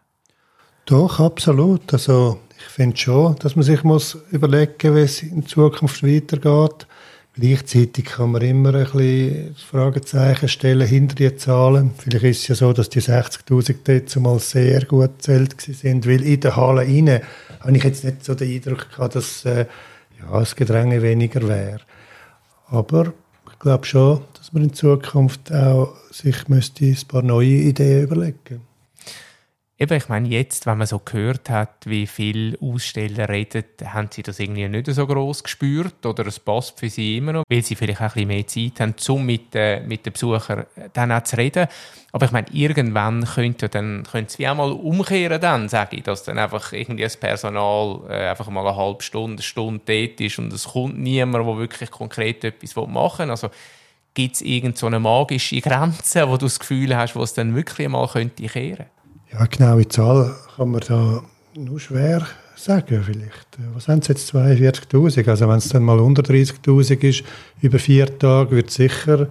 Doch, 0.86 1.20
absolut. 1.20 1.92
Also 1.92 2.40
ich 2.58 2.64
finde 2.64 2.96
schon, 2.96 3.36
dass 3.36 3.56
man 3.56 3.64
sich 3.64 3.84
muss 3.84 4.18
überlegen, 4.30 4.94
wie 4.94 5.00
es 5.00 5.22
in 5.22 5.46
Zukunft 5.46 6.02
weitergeht. 6.02 6.86
Gleichzeitig 7.34 8.04
kann 8.04 8.32
man 8.32 8.42
immer 8.42 8.74
ein 8.74 8.84
bisschen 8.84 9.56
Fragezeichen 9.56 10.48
stellen 10.48 10.86
hinter 10.86 11.14
die 11.14 11.34
Zahlen. 11.36 11.92
Vielleicht 11.96 12.24
ist 12.24 12.38
es 12.40 12.48
ja 12.48 12.54
so, 12.56 12.72
dass 12.74 12.90
die 12.90 13.00
60'000 13.00 13.76
dort 13.84 14.08
zumal 14.10 14.38
sehr 14.38 14.84
gut 14.84 15.18
gezählt 15.18 15.58
sind, 15.58 16.06
weil 16.06 16.22
in 16.22 16.40
der 16.40 16.56
Halle 16.56 16.82
rein 16.82 17.22
habe 17.60 17.76
ich 17.76 17.84
jetzt 17.84 18.04
nicht 18.04 18.22
so 18.24 18.34
den 18.34 18.54
Eindruck 18.54 18.90
gehabt, 18.90 19.14
dass 19.14 19.46
äh, 19.46 19.66
ja, 20.20 20.38
das 20.38 20.54
Gedränge 20.54 21.00
weniger 21.00 21.48
wäre. 21.48 21.80
Aber 22.66 23.14
glaube 23.62 23.86
schon, 23.86 24.20
dass 24.36 24.52
man 24.52 24.64
in 24.64 24.74
Zukunft 24.74 25.52
auch 25.52 25.94
sich 26.10 26.48
müsste 26.48 26.84
ein 26.84 26.98
paar 27.08 27.22
neue 27.22 27.46
Ideen 27.46 28.04
überlegen 28.04 28.38
müsste. 28.44 28.71
Eben, 29.82 29.96
ich 29.96 30.08
meine, 30.08 30.28
jetzt, 30.28 30.64
wenn 30.66 30.78
man 30.78 30.86
so 30.86 31.00
gehört 31.00 31.50
hat, 31.50 31.74
wie 31.86 32.06
viele 32.06 32.56
Aussteller 32.60 33.28
reden, 33.28 33.64
haben 33.84 34.08
sie 34.12 34.22
das 34.22 34.38
irgendwie 34.38 34.68
nicht 34.68 34.86
so 34.86 35.04
groß 35.04 35.42
gespürt 35.42 36.06
oder 36.06 36.24
es 36.24 36.38
passt 36.38 36.78
für 36.78 36.88
sie 36.88 37.16
immer 37.16 37.32
noch, 37.32 37.42
weil 37.50 37.64
sie 37.64 37.74
vielleicht 37.74 37.98
auch 38.00 38.14
ein 38.14 38.28
bisschen 38.28 38.28
mehr 38.28 38.46
Zeit 38.46 38.78
haben, 38.78 38.94
um 39.08 39.26
mit, 39.26 39.56
äh, 39.56 39.80
mit 39.80 40.06
den 40.06 40.12
Besuchern 40.12 40.66
dann 40.92 41.10
auch 41.10 41.24
zu 41.24 41.36
reden. 41.36 41.66
Aber 42.12 42.26
ich 42.26 42.30
meine, 42.30 42.46
irgendwann 42.52 43.24
könnte 43.24 43.68
dann, 43.68 44.04
könnte 44.04 44.30
es 44.30 44.38
wie 44.38 44.46
auch 44.46 44.54
mal 44.54 44.70
umkehren 44.70 45.40
dann, 45.40 45.68
sage 45.68 45.96
ich, 45.96 46.04
dass 46.04 46.22
dann 46.22 46.38
einfach 46.38 46.72
irgendwie 46.72 47.02
das 47.02 47.16
Personal 47.16 48.02
äh, 48.08 48.28
einfach 48.28 48.48
mal 48.50 48.64
eine 48.64 48.76
halbe 48.76 49.02
Stunde, 49.02 49.38
eine 49.38 49.42
Stunde 49.42 49.80
dort 49.84 50.20
ist 50.20 50.38
und 50.38 50.52
es 50.52 50.62
kommt 50.62 50.96
niemand, 50.96 51.44
der 51.44 51.56
wirklich 51.56 51.90
konkret 51.90 52.44
etwas 52.44 52.76
machen 52.76 53.24
will. 53.24 53.30
Also, 53.32 53.50
gibt 54.14 54.36
es 54.36 54.42
irgendeine 54.42 54.94
so 54.94 55.00
magische 55.00 55.60
Grenze, 55.60 56.28
wo 56.28 56.36
du 56.36 56.46
das 56.46 56.60
Gefühl 56.60 56.96
hast, 56.96 57.16
wo 57.16 57.22
es 57.24 57.34
dann 57.34 57.56
wirklich 57.56 57.88
mal 57.88 58.06
könnte 58.06 58.46
kehren? 58.46 58.86
Ja, 59.32 59.46
genaue 59.46 59.88
Zahl 59.88 60.34
kann 60.56 60.70
man 60.70 60.80
da 60.86 61.22
nur 61.54 61.80
schwer 61.80 62.26
sagen 62.54 63.02
vielleicht. 63.02 63.58
Was 63.74 63.84
sind 63.84 64.02
es 64.02 64.08
jetzt, 64.08 64.34
42'000? 64.34 65.28
Also 65.28 65.48
wenn 65.48 65.56
es 65.56 65.68
dann 65.70 65.82
mal 65.82 65.98
unter 65.98 66.22
30'000 66.22 67.02
ist, 67.02 67.24
über 67.60 67.78
vier 67.78 68.18
Tage, 68.18 68.50
wird 68.50 68.68
es 68.68 68.74
sicher 68.74 69.28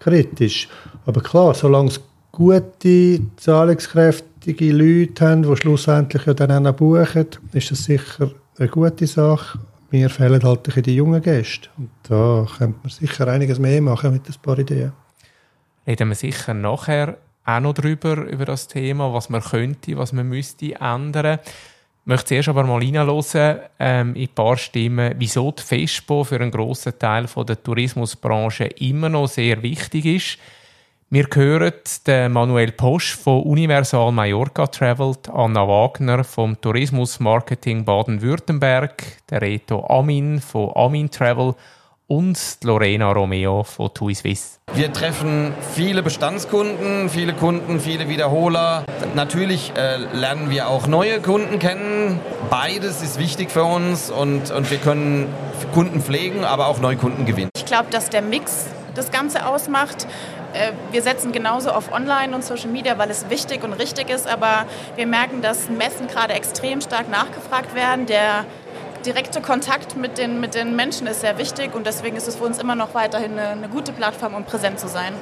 kritisch. 0.00 0.68
Aber 1.06 1.22
klar, 1.22 1.54
solange 1.54 1.88
es 1.88 2.00
gute, 2.30 3.20
zahlungskräftige 3.36 4.70
Leute 4.72 5.26
haben, 5.26 5.42
die 5.42 5.56
schlussendlich 5.56 6.26
ja 6.26 6.34
dann 6.34 6.66
auch 6.66 6.74
buchen, 6.74 7.26
ist 7.52 7.70
das 7.70 7.84
sicher 7.84 8.30
eine 8.58 8.68
gute 8.68 9.06
Sache. 9.06 9.58
Mir 9.90 10.10
fehlen 10.10 10.42
halt 10.42 10.86
die 10.86 10.94
jungen 10.94 11.22
Gäste. 11.22 11.70
Und 11.78 11.90
da 12.02 12.46
könnte 12.58 12.78
man 12.82 12.90
sicher 12.90 13.26
einiges 13.26 13.58
mehr 13.58 13.80
machen 13.80 14.12
mit 14.12 14.28
ein 14.28 14.34
paar 14.42 14.58
Ideen. 14.58 14.92
Reden 15.86 16.08
wir 16.10 16.14
sicher 16.14 16.52
nachher 16.52 17.16
auch 17.48 17.60
noch 17.60 17.72
drüber, 17.72 18.16
über 18.26 18.44
das 18.44 18.68
Thema, 18.68 19.12
was 19.12 19.30
man 19.30 19.40
könnte, 19.40 19.96
was 19.96 20.12
man 20.12 20.28
müsste 20.28 20.74
ändern. 20.74 21.38
Ich 21.42 22.06
möchte 22.06 22.26
zuerst 22.26 22.48
aber 22.48 22.64
mal 22.64 22.82
hineinhören, 22.82 23.60
ähm, 23.78 24.14
in 24.14 24.22
ein 24.22 24.34
paar 24.34 24.56
Stimmen, 24.56 25.14
wieso 25.18 25.50
die 25.52 25.62
FESPO 25.62 26.24
für 26.24 26.36
einen 26.36 26.50
grossen 26.50 26.98
Teil 26.98 27.26
von 27.26 27.46
der 27.46 27.62
Tourismusbranche 27.62 28.64
immer 28.64 29.08
noch 29.08 29.28
sehr 29.28 29.62
wichtig 29.62 30.04
ist. 30.04 30.38
Wir 31.10 31.26
hören 31.32 31.72
den 32.06 32.32
Manuel 32.32 32.72
Posch 32.72 33.16
von 33.16 33.42
Universal 33.44 34.12
Mallorca 34.12 34.66
Traveled, 34.66 35.30
Anna 35.30 35.66
Wagner 35.66 36.22
vom 36.24 36.60
Tourismus 36.60 37.18
Marketing 37.18 37.82
Baden-Württemberg, 37.82 39.02
der 39.30 39.40
Reto 39.40 39.86
Amin 39.88 40.38
von 40.38 40.70
Amin 40.74 41.10
Travel 41.10 41.54
und 42.08 42.58
Lorena 42.64 43.12
Romeo 43.12 43.62
von 43.62 43.92
TUI 43.92 44.14
Swiss. 44.14 44.60
Wir 44.72 44.92
treffen 44.92 45.52
viele 45.74 46.02
Bestandskunden, 46.02 47.10
viele 47.10 47.34
Kunden, 47.34 47.80
viele 47.80 48.08
Wiederholer. 48.08 48.84
Natürlich 49.14 49.72
äh, 49.76 49.96
lernen 50.14 50.50
wir 50.50 50.68
auch 50.68 50.86
neue 50.86 51.20
Kunden 51.20 51.58
kennen. 51.58 52.18
Beides 52.50 53.02
ist 53.02 53.18
wichtig 53.18 53.50
für 53.50 53.64
uns 53.64 54.10
und, 54.10 54.50
und 54.50 54.70
wir 54.70 54.78
können 54.78 55.32
Kunden 55.74 56.00
pflegen, 56.00 56.44
aber 56.44 56.68
auch 56.68 56.80
neue 56.80 56.96
Kunden 56.96 57.26
gewinnen. 57.26 57.50
Ich 57.56 57.66
glaube, 57.66 57.90
dass 57.90 58.08
der 58.08 58.22
Mix 58.22 58.68
das 58.94 59.10
Ganze 59.10 59.46
ausmacht. 59.46 60.06
Äh, 60.54 60.72
wir 60.90 61.02
setzen 61.02 61.32
genauso 61.32 61.70
auf 61.70 61.92
Online 61.92 62.34
und 62.34 62.42
Social 62.42 62.70
Media, 62.70 62.96
weil 62.96 63.10
es 63.10 63.28
wichtig 63.28 63.64
und 63.64 63.74
richtig 63.74 64.08
ist, 64.08 64.26
aber 64.26 64.64
wir 64.96 65.06
merken, 65.06 65.42
dass 65.42 65.68
Messen 65.68 66.08
gerade 66.08 66.32
extrem 66.32 66.80
stark 66.80 67.10
nachgefragt 67.10 67.74
werden. 67.74 68.06
Der 68.06 68.46
direkte 69.08 69.40
Kontakt 69.40 69.96
mit 69.96 70.18
den, 70.18 70.38
mit 70.38 70.54
den 70.54 70.76
Menschen 70.76 71.06
ist 71.06 71.22
sehr 71.22 71.38
wichtig 71.38 71.74
und 71.74 71.86
deswegen 71.86 72.16
ist 72.16 72.28
es 72.28 72.36
für 72.36 72.44
uns 72.44 72.58
immer 72.58 72.74
noch 72.74 72.92
weiterhin 72.94 73.32
eine, 73.32 73.48
eine 73.48 73.68
gute 73.68 73.92
Plattform, 73.92 74.34
um 74.34 74.44
präsent 74.44 74.78
zu 74.78 74.86
sein. 74.86 75.14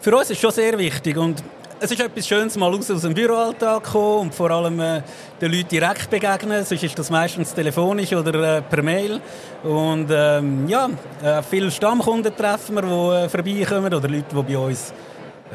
Für 0.00 0.16
uns 0.16 0.30
ist 0.30 0.40
schon 0.40 0.52
sehr 0.52 0.78
wichtig 0.78 1.16
und 1.18 1.42
es 1.80 1.90
ist 1.90 2.00
etwas 2.00 2.26
Schönes, 2.26 2.56
mal 2.56 2.72
aus 2.72 2.86
dem 2.86 3.12
Büroalltag 3.12 3.82
kommen 3.82 4.20
und 4.20 4.34
vor 4.34 4.50
allem 4.50 4.80
äh, 4.80 5.02
den 5.38 5.52
Leuten 5.52 5.68
direkt 5.68 6.08
begegnen. 6.08 6.64
Sonst 6.64 6.82
ist 6.82 6.98
das 6.98 7.10
meistens 7.10 7.52
telefonisch 7.52 8.12
oder 8.12 8.56
äh, 8.56 8.62
per 8.62 8.82
Mail. 8.82 9.20
Und 9.62 10.08
ähm, 10.10 10.66
ja, 10.66 10.88
äh, 11.22 11.42
viele 11.42 11.70
Stammkunden 11.70 12.34
treffen 12.34 12.76
wir, 12.76 12.82
die 12.82 13.24
äh, 13.24 13.28
vorbeikommen 13.28 13.92
oder 13.92 14.08
Leute, 14.08 14.24
die 14.30 14.52
bei 14.54 14.58
uns 14.58 14.94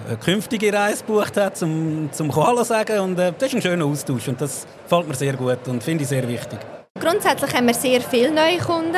eine 0.05 0.13
äh, 0.13 0.17
künftige 0.17 0.71
Reise 0.71 1.03
gebucht 1.03 1.35
haben, 1.37 1.55
zum, 1.55 2.09
zum 2.11 2.35
Hallo 2.35 2.63
sagen. 2.63 2.99
Und 2.99 3.17
äh, 3.17 3.33
das 3.35 3.49
ist 3.49 3.55
ein 3.55 3.61
schöner 3.63 3.85
Austausch 3.85 4.27
und 4.27 4.39
das 4.39 4.67
gefällt 4.83 5.07
mir 5.07 5.15
sehr 5.15 5.33
gut 5.33 5.67
und 5.67 5.81
finde 5.81 6.03
ich 6.03 6.09
sehr 6.09 6.27
wichtig. 6.27 6.59
Grundsätzlich 6.99 7.53
haben 7.53 7.67
wir 7.67 7.73
sehr 7.73 8.01
viele 8.01 8.31
neue 8.31 8.57
Kunden. 8.57 8.97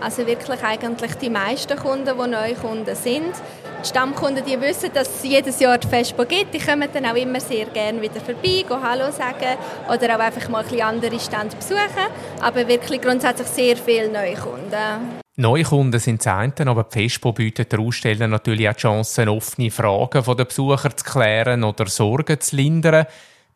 Also 0.00 0.26
wirklich 0.26 0.62
eigentlich 0.62 1.14
die 1.16 1.28
meisten 1.28 1.76
Kunden, 1.76 2.06
die 2.18 2.30
neue 2.30 2.54
Kunden 2.54 2.94
sind. 2.94 3.34
Die 3.82 3.88
Stammkunden, 3.88 4.42
die 4.44 4.58
wissen, 4.58 4.90
dass 4.94 5.08
es 5.08 5.22
jedes 5.22 5.60
Jahr 5.60 5.76
die 5.76 5.86
Fespo 5.86 6.24
gibt, 6.24 6.54
die 6.54 6.58
kommen 6.58 6.88
dann 6.92 7.04
auch 7.04 7.14
immer 7.14 7.38
sehr 7.40 7.66
gerne 7.66 8.00
wieder 8.00 8.20
vorbei, 8.20 8.64
gehen 8.66 8.82
Hallo 8.82 9.10
sagen 9.10 9.58
oder 9.92 10.16
auch 10.16 10.20
einfach 10.20 10.48
mal 10.48 10.60
ein 10.60 10.64
bisschen 10.64 10.82
andere 10.82 11.20
Stände 11.20 11.54
besuchen. 11.56 12.06
Aber 12.40 12.66
wirklich 12.66 13.02
grundsätzlich 13.02 13.48
sehr 13.48 13.76
viele 13.76 14.10
neue 14.10 14.34
Kunden. 14.34 15.20
Neue 15.36 15.64
Kunden 15.64 16.00
sind 16.00 16.24
das 16.24 16.34
eine, 16.34 16.70
aber 16.70 16.84
die 16.84 17.02
Fespo 17.02 17.32
bietet 17.32 17.70
den 17.70 17.80
Ausstellern 17.80 18.30
natürlich 18.30 18.66
auch 18.66 18.72
die 18.72 18.80
Chance, 18.80 19.30
offene 19.30 19.70
Fragen 19.70 20.24
der 20.24 20.44
Besucher 20.44 20.96
zu 20.96 21.04
klären 21.04 21.64
oder 21.64 21.86
Sorgen 21.86 22.40
zu 22.40 22.56
lindern. 22.56 23.04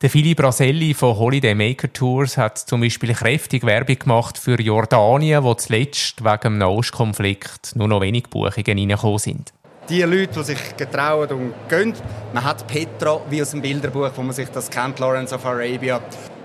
Der 0.03 0.09
Philipp 0.09 0.39
Braselli 0.39 0.95
von 0.95 1.19
Holiday 1.19 1.55
Maker 1.55 1.93
Tours 1.93 2.39
hat 2.39 2.57
zum 2.57 2.81
Beispiel 2.81 3.13
kräftig 3.13 3.67
Werbung 3.67 3.99
gemacht 3.99 4.39
für 4.39 4.59
Jordanien, 4.59 5.45
wo 5.45 5.53
zuletzt 5.53 6.25
wegen 6.25 6.41
dem 6.43 6.57
Nahostkonflikt 6.57 7.77
nur 7.77 7.87
noch 7.87 8.01
wenig 8.01 8.23
Buchungen 8.31 8.65
reingekommen 8.67 9.19
sind. 9.19 9.53
Die 9.91 10.01
Leute, 10.01 10.39
die 10.39 10.43
sich 10.43 10.75
getrauen 10.79 11.29
und 11.29 11.53
gehen, 11.69 11.93
man 12.33 12.45
hat 12.45 12.67
Petra 12.67 13.21
wie 13.29 13.43
aus 13.43 13.51
dem 13.51 13.61
Bilderbuch, 13.61 14.11
wo 14.17 14.23
man 14.23 14.33
sich 14.33 14.49
das 14.49 14.71
kennt, 14.71 14.99
Lawrence 15.01 15.35
of 15.35 15.45
Arabia. 15.45 16.01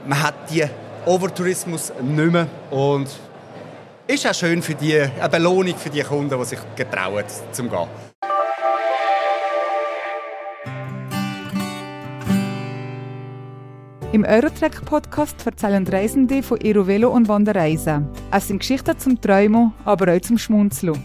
Man 0.05 0.21
hat 0.21 0.51
die 0.51 0.65
Overtourismus 1.05 1.93
nicht 2.01 2.31
mehr 2.33 2.47
und 2.71 3.07
ist 4.05 4.27
auch 4.27 4.33
schön 4.33 4.61
für 4.61 4.75
die, 4.75 4.99
eine 4.99 5.29
Belohnung 5.29 5.77
für 5.77 5.89
die 5.89 6.01
Kunden, 6.01 6.37
die 6.37 6.45
sich 6.45 6.59
getrauen 6.75 7.23
zum 7.53 7.69
gehen. 7.69 7.87
Im 14.15 14.23
Eurotrack-Podcast 14.23 15.45
erzählen 15.45 15.85
Reisende 15.85 16.41
von 16.41 16.57
ihren 16.61 16.87
Velo- 16.87 17.11
und 17.11 17.27
Wanderreisen. 17.27 18.07
Es 18.31 18.47
sind 18.47 18.59
Geschichten 18.59 18.97
zum 18.97 19.19
Träumen, 19.19 19.73
aber 19.83 20.15
auch 20.15 20.21
zum 20.21 20.37
Schmunzeln. 20.37 21.03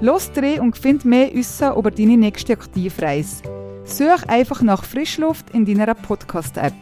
Los 0.00 0.32
dreh 0.32 0.58
und 0.58 0.76
find 0.76 1.04
mehr 1.04 1.32
Wissen 1.32 1.72
über 1.76 1.92
deine 1.92 2.16
nächste 2.16 2.54
Aktivreise. 2.54 3.44
Such 3.84 4.24
einfach 4.26 4.62
nach 4.62 4.82
Frischluft 4.82 5.50
in 5.50 5.64
deiner 5.64 5.94
Podcast-App. 5.94 6.74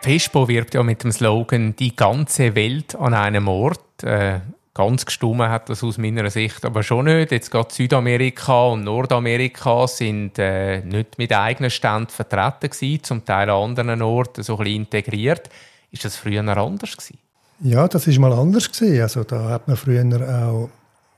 Fespo 0.00 0.48
wirbt 0.48 0.72
ja 0.72 0.82
mit 0.82 1.04
dem 1.04 1.12
Slogan 1.12 1.76
«Die 1.76 1.94
ganze 1.94 2.54
Welt 2.54 2.94
an 2.96 3.12
einem 3.12 3.48
Ort». 3.48 4.02
Äh, 4.02 4.40
Ganz 4.76 5.06
gestummen 5.06 5.48
hat 5.50 5.68
das 5.68 5.84
aus 5.84 5.98
meiner 5.98 6.28
Sicht 6.30 6.64
aber 6.64 6.82
schon 6.82 7.04
nicht. 7.04 7.30
Jetzt 7.30 7.52
gerade 7.52 7.72
Südamerika 7.72 8.66
und 8.66 8.82
Nordamerika 8.82 9.86
sind 9.86 10.36
äh, 10.40 10.80
nicht 10.80 11.16
mit 11.16 11.32
eigenen 11.32 11.70
Ständen 11.70 12.08
vertreten 12.08 12.70
gewesen, 12.70 13.04
zum 13.04 13.24
Teil 13.24 13.50
an 13.50 13.70
anderen 13.70 14.02
Orten 14.02 14.42
so 14.42 14.54
ein 14.54 14.64
bisschen 14.64 14.80
integriert. 14.82 15.48
Ist 15.92 16.04
das 16.04 16.16
früher 16.16 16.44
anders 16.56 16.96
gewesen? 16.96 17.18
Ja, 17.60 17.86
das 17.86 18.08
ist 18.08 18.18
mal 18.18 18.32
anders 18.32 18.70
gewesen. 18.70 19.00
Also 19.00 19.22
da 19.22 19.48
hat 19.50 19.68
man 19.68 19.76
früher 19.76 20.04
auch 20.04 20.68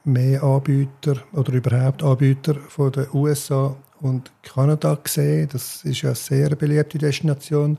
mehr 0.04 0.42
Anbieter 0.42 1.16
oder 1.32 1.52
überhaupt 1.54 2.02
Anbieter 2.02 2.56
von 2.68 2.92
den 2.92 3.06
USA 3.14 3.74
und 4.02 4.30
Kanada 4.42 4.98
gesehen. 5.02 5.48
Das 5.50 5.82
ist 5.82 6.02
ja 6.02 6.10
eine 6.10 6.16
sehr 6.16 6.50
beliebte 6.56 6.98
Destination 6.98 7.78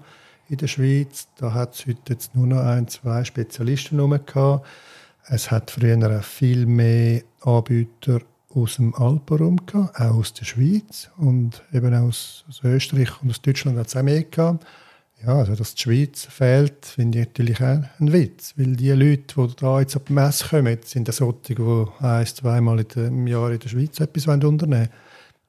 in 0.49 0.57
der 0.57 0.67
Schweiz. 0.67 1.27
Da 1.37 1.53
hat 1.53 1.75
es 1.75 1.85
heute 1.85 1.99
jetzt 2.09 2.35
nur 2.35 2.47
noch 2.47 2.63
ein, 2.63 2.87
zwei 2.87 3.23
Spezialisten 3.23 3.97
gehabt. 4.25 4.65
Es 5.29 5.51
hat 5.51 5.71
früher 5.71 6.21
viel 6.21 6.65
mehr 6.65 7.21
Anbieter 7.41 8.21
aus 8.53 8.77
dem 8.77 8.95
Alpenraum 8.95 9.57
gehabt, 9.65 9.99
auch 9.99 10.15
aus 10.15 10.33
der 10.33 10.45
Schweiz 10.45 11.09
und 11.17 11.63
eben 11.73 11.93
aus, 11.93 12.45
aus 12.47 12.63
Österreich 12.63 13.09
und 13.21 13.29
aus 13.29 13.41
Deutschland 13.41 13.77
hat 13.77 13.87
es 13.87 13.95
auch 13.97 14.03
mehr 14.03 14.23
gehabt. 14.23 14.65
Ja, 15.25 15.35
also 15.39 15.55
dass 15.55 15.75
die 15.75 15.81
Schweiz 15.81 16.25
fehlt, 16.25 16.85
finde 16.85 17.19
ich 17.19 17.25
natürlich 17.25 17.59
auch 17.59 17.83
ein 17.99 18.13
Witz. 18.13 18.53
Weil 18.55 18.75
die 18.75 18.91
Leute, 18.91 19.47
die 19.47 19.55
da 19.57 19.79
jetzt 19.79 19.95
auf 19.95 20.03
die 20.05 20.13
Messe 20.13 20.47
kommen, 20.47 20.77
sind 20.85 21.11
solche, 21.11 21.55
die 21.55 21.85
ein-, 21.99 22.25
zweimal 22.25 22.85
im 22.95 23.27
Jahr 23.27 23.51
in 23.51 23.59
der 23.59 23.69
Schweiz 23.69 23.99
etwas 23.99 24.27
unternehmen 24.27 24.61
wollen. 24.61 24.89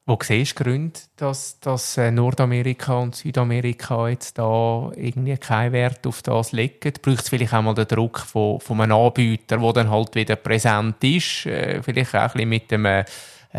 Wo 0.09 0.17
siehst 0.23 0.59
du 0.59 0.65
Gründe, 0.65 0.99
dass, 1.19 1.61
dass 1.61 1.99
äh, 1.99 2.11
Nordamerika 2.11 2.95
und 2.95 3.15
Südamerika 3.15 4.09
jetzt 4.09 4.39
da 4.39 4.91
irgendwie 4.97 5.37
keinen 5.37 5.75
Wert 5.75 6.07
auf 6.07 6.23
das 6.23 6.53
legen? 6.53 6.95
Braucht 7.03 7.25
es 7.25 7.29
vielleicht 7.29 7.53
auch 7.53 7.61
mal 7.61 7.75
den 7.75 7.87
Druck 7.87 8.21
von, 8.21 8.59
von 8.59 8.81
einem 8.81 8.97
Anbieter, 8.97 9.59
der 9.59 9.73
dann 9.75 9.91
halt 9.91 10.15
wieder 10.15 10.37
präsent 10.37 11.05
ist? 11.05 11.45
Äh, 11.45 11.83
vielleicht 11.83 12.15
auch 12.15 12.21
ein 12.21 12.31
bisschen 12.33 12.49
mit 12.49 12.71
dem 12.71 12.87
äh, 12.87 13.05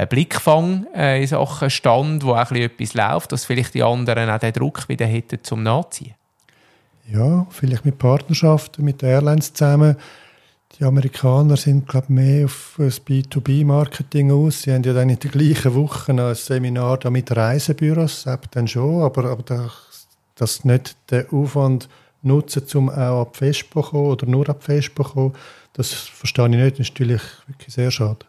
Blickfang 0.10 0.88
in 0.96 1.28
Sachen 1.28 1.70
Stand, 1.70 2.24
wo 2.24 2.32
auch 2.32 2.38
ein 2.38 2.48
bisschen 2.48 2.72
etwas 2.72 2.94
läuft, 2.96 3.32
dass 3.32 3.46
vielleicht 3.46 3.76
die 3.76 3.84
anderen 3.84 4.28
auch 4.32 4.40
den 4.40 4.54
Druck 4.54 4.90
wieder 4.90 5.06
hätten 5.06 5.44
zum 5.44 5.62
Nachziehen? 5.62 6.16
Ja, 7.12 7.46
vielleicht 7.52 7.86
mit 7.86 8.00
Partnerschaften, 8.00 8.84
mit 8.84 9.04
Airlines 9.04 9.54
zusammen 9.54 9.98
die 10.78 10.84
Amerikaner 10.84 11.58
sind, 11.58 11.88
glaube 11.88 12.14
mehr 12.14 12.46
auf 12.46 12.76
das 12.78 13.06
B2B-Marketing 13.06 14.32
aus. 14.32 14.62
Sie 14.62 14.74
haben 14.74 14.84
ja 14.84 14.94
dann 14.94 15.10
in 15.10 15.20
der 15.20 15.32
gleichen 15.32 15.74
Woche 15.76 16.12
ein 16.12 16.36
Seminar 16.36 16.98
da 16.98 17.10
mit 17.10 17.36
Reisebüros, 17.36 18.26
dann 18.52 18.68
schon, 18.68 19.02
aber, 19.02 19.26
aber 19.26 19.44
das, 19.44 20.08
das 20.36 20.64
nicht 20.66 20.96
den 21.12 21.28
Aufwand 21.32 21.90
nutzen, 22.22 22.64
um 22.76 22.90
auch 22.90 23.22
ab 23.22 23.38
Fespo 23.38 23.82
kommen 23.82 24.08
oder 24.08 24.26
nur 24.26 24.48
ab 24.50 24.64
Fespo 24.64 25.04
kommen, 25.04 25.36
das 25.74 25.92
verstehe 25.92 26.46
ich 26.46 26.52
nicht. 26.52 26.80
Das 26.80 26.88
ist 26.88 27.00
natürlich 27.00 27.22
wirklich 27.48 27.74
sehr 27.74 27.92
schade. 27.92 28.29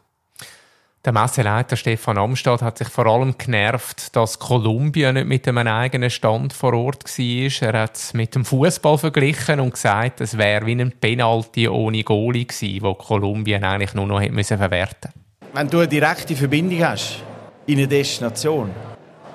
Der 1.02 1.14
Messeleiter 1.14 1.76
Stefan 1.76 2.18
Amstad 2.18 2.60
hat 2.60 2.76
sich 2.76 2.88
vor 2.88 3.06
allem 3.06 3.38
genervt, 3.38 4.14
dass 4.14 4.38
Kolumbien 4.38 5.14
nicht 5.14 5.28
mit 5.28 5.48
einem 5.48 5.66
eigenen 5.66 6.10
Stand 6.10 6.52
vor 6.52 6.74
Ort 6.74 7.04
war. 7.04 7.68
Er 7.68 7.82
hat 7.84 7.96
es 7.96 8.12
mit 8.12 8.34
dem 8.34 8.44
Fußball 8.44 8.98
verglichen 8.98 9.60
und 9.60 9.72
gesagt, 9.72 10.20
es 10.20 10.36
wäre 10.36 10.66
wie 10.66 10.72
ein 10.72 10.92
Penalty 10.92 11.70
ohne 11.70 12.04
Goalie 12.04 12.44
gewesen, 12.44 12.82
wo 12.82 12.92
Kolumbien 12.92 13.64
eigentlich 13.64 13.94
nur 13.94 14.04
noch 14.04 14.20
hätte 14.20 14.58
verwerten 14.58 15.10
Wenn 15.54 15.70
du 15.70 15.78
eine 15.78 15.88
direkte 15.88 16.36
Verbindung 16.36 16.84
hast 16.84 17.22
in 17.66 17.78
eine 17.78 17.88
Destination 17.88 18.70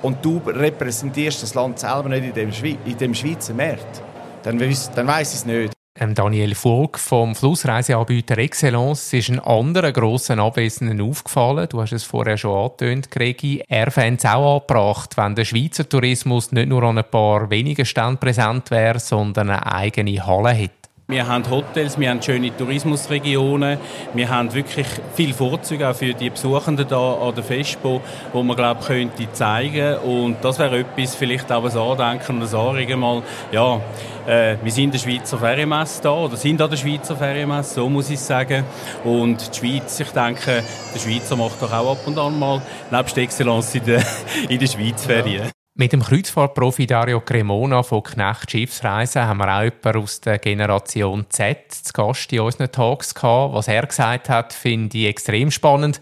und 0.03 0.24
du 0.24 0.39
repräsentierst 0.45 1.41
das 1.41 1.55
Land 1.55 1.79
selber 1.79 2.10
nicht 2.10 2.25
in 2.25 2.34
dem, 2.34 2.53
Schwe 2.53 2.77
in 2.86 2.95
dem 2.95 3.15
Schweizer 3.15 3.55
Markt, 3.55 4.03
dann, 4.43 4.60
dann 4.60 5.07
weiss 5.07 5.34
ich 5.34 5.39
es 5.39 5.45
nicht. 5.48 5.75
Ähm, 5.98 6.14
Daniel 6.14 6.56
Vogt 6.56 7.00
vom 7.00 7.36
Flussreiseanbieter 7.36 8.38
Excellence 8.38 9.14
ist 9.14 9.30
ein 9.30 9.40
anderer 9.40 9.94
grossen 9.94 10.42
Abwesenden 10.42 11.00
aufgefallen. 11.00 11.70
Du 11.70 11.82
hast 11.82 11.94
es 11.94 12.04
vorher 12.04 12.38
schon 12.38 12.66
angetönt, 12.66 13.10
Gregi. 13.12 13.64
Er 13.70 13.90
fände 13.92 14.18
es 14.18 14.25
auch 14.25 14.56
angebracht, 14.58 15.16
wenn 15.16 15.36
der 15.36 15.46
Schweizer 15.46 15.88
Tourismus 15.88 16.52
nicht 16.52 16.68
nur 16.68 16.84
an 16.84 16.98
ein 16.98 17.10
paar 17.10 17.50
wenigen 17.50 17.86
Ständen 17.86 18.18
präsent 18.18 18.72
wäre, 18.72 19.00
sondern 19.00 19.50
eine 19.50 19.72
eigene 19.72 20.25
Halle 20.25 20.50
hätte. 20.50 20.85
Wir 21.07 21.27
haben 21.27 21.47
Hotels, 21.51 22.00
wir 22.00 22.09
haben 22.09 22.19
schöne 22.19 22.57
Tourismusregionen, 22.57 23.77
wir 24.15 24.27
haben 24.27 24.51
wirklich 24.55 24.88
viele 25.13 25.35
Vorzüge 25.35 25.88
auch 25.88 25.95
für 25.95 26.15
die 26.15 26.31
Besuchenden 26.31 26.88
hier 26.88 26.97
an 26.97 27.35
der 27.35 27.43
Fespo, 27.43 28.01
wo 28.33 28.41
man 28.41 28.55
glaube 28.55 28.83
könnte 28.83 29.31
zeigen. 29.31 29.97
Und 30.00 30.38
das 30.41 30.57
wäre 30.57 30.79
etwas, 30.79 31.13
vielleicht 31.13 31.51
auch 31.51 31.63
ein 31.63 31.77
Andenken 31.77 32.41
ein 32.41 32.55
Anregen 32.55 33.00
mal, 33.00 33.21
ja, 33.51 33.79
äh, 34.25 34.57
wir 34.63 34.71
sind 34.71 34.85
in 34.85 34.91
der 34.93 34.97
Schweizer 34.97 35.38
Ferienmesse 35.38 36.01
da 36.01 36.12
oder 36.12 36.38
sind 36.38 36.59
an 36.59 36.71
der 36.71 36.77
Schweizer 36.77 37.15
Ferienmesse, 37.15 37.75
so 37.75 37.88
muss 37.88 38.09
ich 38.09 38.19
sagen. 38.19 38.63
Und 39.03 39.53
die 39.53 39.59
Schweiz, 39.59 40.00
ich 40.00 40.09
denke, 40.09 40.63
der 40.91 41.00
Schweizer 41.00 41.35
macht 41.35 41.62
doch 41.62 41.71
auch 41.71 41.91
ab 41.91 42.07
und 42.07 42.17
an 42.17 42.39
mal 42.39 42.63
nebst 42.89 43.15
Excellence 43.15 43.75
in 43.75 43.85
der, 43.85 44.03
in 44.50 44.57
der 44.57 44.67
Schweiz 44.67 45.05
Ferien. 45.05 45.54
Mit 45.77 45.91
dem 45.91 46.01
Kreuzfahrtprofi 46.01 46.88
Dario 46.88 47.20
Cremona 47.20 47.84
von 47.84 48.01
Knecht 48.01 48.50
Schiffsreisen 48.50 49.24
haben 49.24 49.39
wir 49.39 49.58
auch 49.58 49.63
jemanden 49.63 50.03
aus 50.03 50.22
der 50.22 50.40
Generation 50.40 51.25
Z 51.27 51.70
zu 51.70 51.92
Gast 51.92 52.31
in 52.31 52.40
unseren 52.40 52.72
Talks 52.72 53.14
gehabt. 53.14 53.53
Was 53.53 53.68
er 53.68 53.85
gesagt 53.85 54.29
hat, 54.29 54.53
finde 54.53 54.98
ich 54.98 55.07
extrem 55.07 55.51
spannend. 55.51 56.00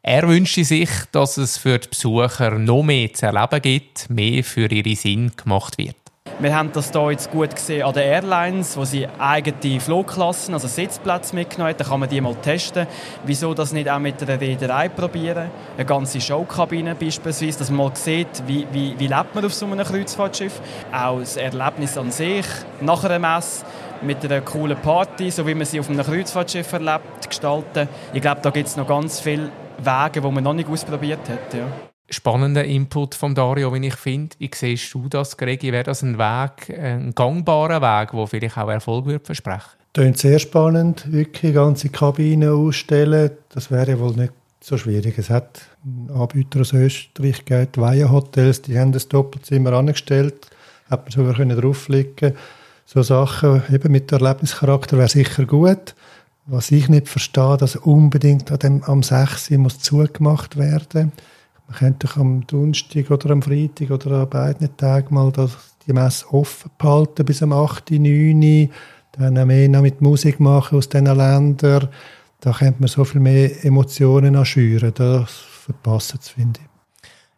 Er 0.00 0.28
wünschte 0.28 0.62
sich, 0.62 0.90
dass 1.10 1.38
es 1.38 1.58
für 1.58 1.80
die 1.80 1.88
Besucher 1.88 2.52
noch 2.52 2.84
mehr 2.84 3.12
zu 3.14 3.26
erleben 3.26 3.62
gibt, 3.62 4.08
mehr 4.08 4.44
für 4.44 4.70
ihre 4.70 4.94
Sinn 4.94 5.32
gemacht 5.36 5.76
wird. 5.76 5.96
Wir 6.38 6.54
haben 6.54 6.70
das 6.70 6.92
hier 6.92 7.10
jetzt 7.12 7.30
gut 7.30 7.54
gesehen 7.54 7.86
an 7.86 7.94
den 7.94 8.02
Airlines, 8.02 8.76
wo 8.76 8.84
sie 8.84 9.08
eigene 9.18 9.80
Flugklassen, 9.80 10.52
also 10.52 10.68
Sitzplätze 10.68 11.34
mitgenommen 11.34 11.70
haben. 11.70 11.78
Da 11.78 11.84
kann 11.84 12.00
man 12.00 12.10
die 12.10 12.20
mal 12.20 12.34
testen. 12.34 12.86
Wieso 13.24 13.54
das 13.54 13.72
nicht 13.72 13.88
auch 13.88 13.98
mit 13.98 14.20
der 14.20 14.38
Reederei 14.38 14.90
probieren? 14.90 15.50
Eine 15.78 15.86
ganze 15.86 16.20
Showkabine 16.20 16.94
beispielsweise, 16.94 17.60
dass 17.60 17.70
man 17.70 17.86
mal 17.86 17.96
sieht, 17.96 18.42
wie, 18.46 18.66
wie, 18.70 18.94
wie 18.98 19.06
lebt 19.06 19.34
man 19.34 19.46
auf 19.46 19.54
so 19.54 19.64
einem 19.64 19.82
Kreuzfahrtschiff. 19.82 20.60
Auch 20.92 21.20
das 21.20 21.38
Erlebnis 21.38 21.96
an 21.96 22.10
sich, 22.10 22.44
nach 22.82 23.02
einer 23.04 23.18
Messe 23.18 23.64
mit 24.02 24.22
einer 24.22 24.42
coolen 24.42 24.76
Party, 24.76 25.30
so 25.30 25.46
wie 25.46 25.54
man 25.54 25.64
sie 25.64 25.80
auf 25.80 25.88
einem 25.88 26.04
Kreuzfahrtschiff 26.04 26.70
erlebt, 26.70 27.30
gestalten. 27.30 27.88
Ich 28.12 28.20
glaube, 28.20 28.42
da 28.42 28.50
gibt 28.50 28.68
es 28.68 28.76
noch 28.76 28.86
ganz 28.86 29.20
viele 29.20 29.48
Wege, 29.78 30.20
die 30.20 30.30
man 30.30 30.44
noch 30.44 30.52
nicht 30.52 30.68
ausprobiert 30.68 31.26
hat. 31.30 31.54
Ja 31.54 31.66
spannender 32.08 32.64
Input 32.64 33.14
von 33.14 33.34
Dario, 33.34 33.72
wie 33.74 33.86
ich 33.86 33.96
finde. 33.96 34.36
Wie 34.38 34.50
siehst 34.52 34.92
du 34.94 35.08
das, 35.08 35.36
Gregi? 35.36 35.72
Wäre 35.72 35.84
das 35.84 36.02
ein 36.02 36.18
Weg, 36.18 36.78
ein 36.78 37.14
gangbarer 37.14 37.82
Weg, 37.82 38.12
der 38.12 38.26
vielleicht 38.26 38.58
auch 38.58 38.68
Erfolg 38.68 39.06
würde 39.06 39.24
versprechen? 39.24 39.70
Klingt 39.92 40.18
sehr 40.18 40.38
spannend, 40.38 41.10
wirklich 41.10 41.54
ganze 41.54 41.88
Kabine 41.88 42.52
ausstellen. 42.52 43.30
Das 43.48 43.70
wäre 43.70 43.98
wohl 43.98 44.12
nicht 44.12 44.32
so 44.60 44.76
schwierig. 44.76 45.16
Es 45.18 45.30
hat 45.30 45.62
Anbieter 46.12 46.60
aus 46.60 46.72
Österreich 46.72 47.44
gegeben, 47.44 47.70
Weihe 47.76 48.10
Hotels, 48.10 48.62
die 48.62 48.78
haben 48.78 48.92
das 48.92 49.08
Doppelzimmer 49.08 49.72
angestellt, 49.72 50.48
hat 50.90 51.04
man 51.04 51.12
sogar 51.12 51.34
können. 51.34 52.36
So 52.84 53.02
Sachen 53.02 53.62
eben 53.72 53.90
mit 53.90 54.12
Erlebnischarakter 54.12 54.98
wäre 54.98 55.08
sicher 55.08 55.44
gut. 55.44 55.94
Was 56.44 56.70
ich 56.70 56.88
nicht 56.88 57.08
verstehe, 57.08 57.56
dass 57.56 57.74
unbedingt 57.74 58.52
an 58.52 58.58
dem, 58.60 58.84
am 58.84 59.02
6. 59.02 59.50
muss 59.52 59.80
zugemacht 59.80 60.56
werden 60.56 61.06
muss 61.06 61.35
man 61.68 61.78
könnte 61.78 62.08
am 62.16 62.46
Donnerstag 62.46 63.10
oder 63.10 63.30
am 63.30 63.42
Freitag 63.42 63.90
oder 63.90 64.22
an 64.22 64.30
beiden 64.30 64.76
Tagen 64.76 65.14
mal 65.14 65.32
das, 65.32 65.56
die 65.86 65.92
Messe 65.92 66.32
offen 66.32 66.70
behalten 66.78 67.24
bis 67.24 67.42
am 67.42 67.52
8., 67.52 67.90
9., 67.92 68.70
dann 69.12 69.46
mehr 69.46 69.68
noch 69.68 69.82
mit 69.82 70.02
Musik 70.02 70.40
machen 70.40 70.76
aus 70.76 70.88
diesen 70.88 71.06
Ländern. 71.06 71.88
Da 72.40 72.52
könnte 72.52 72.80
man 72.80 72.88
so 72.88 73.04
viel 73.04 73.20
mehr 73.20 73.64
Emotionen 73.64 74.36
anschüren. 74.36 74.92
Das 74.94 75.30
verpasst 75.32 76.14
es, 76.20 76.28
finde 76.28 76.60
ich. 76.60 76.75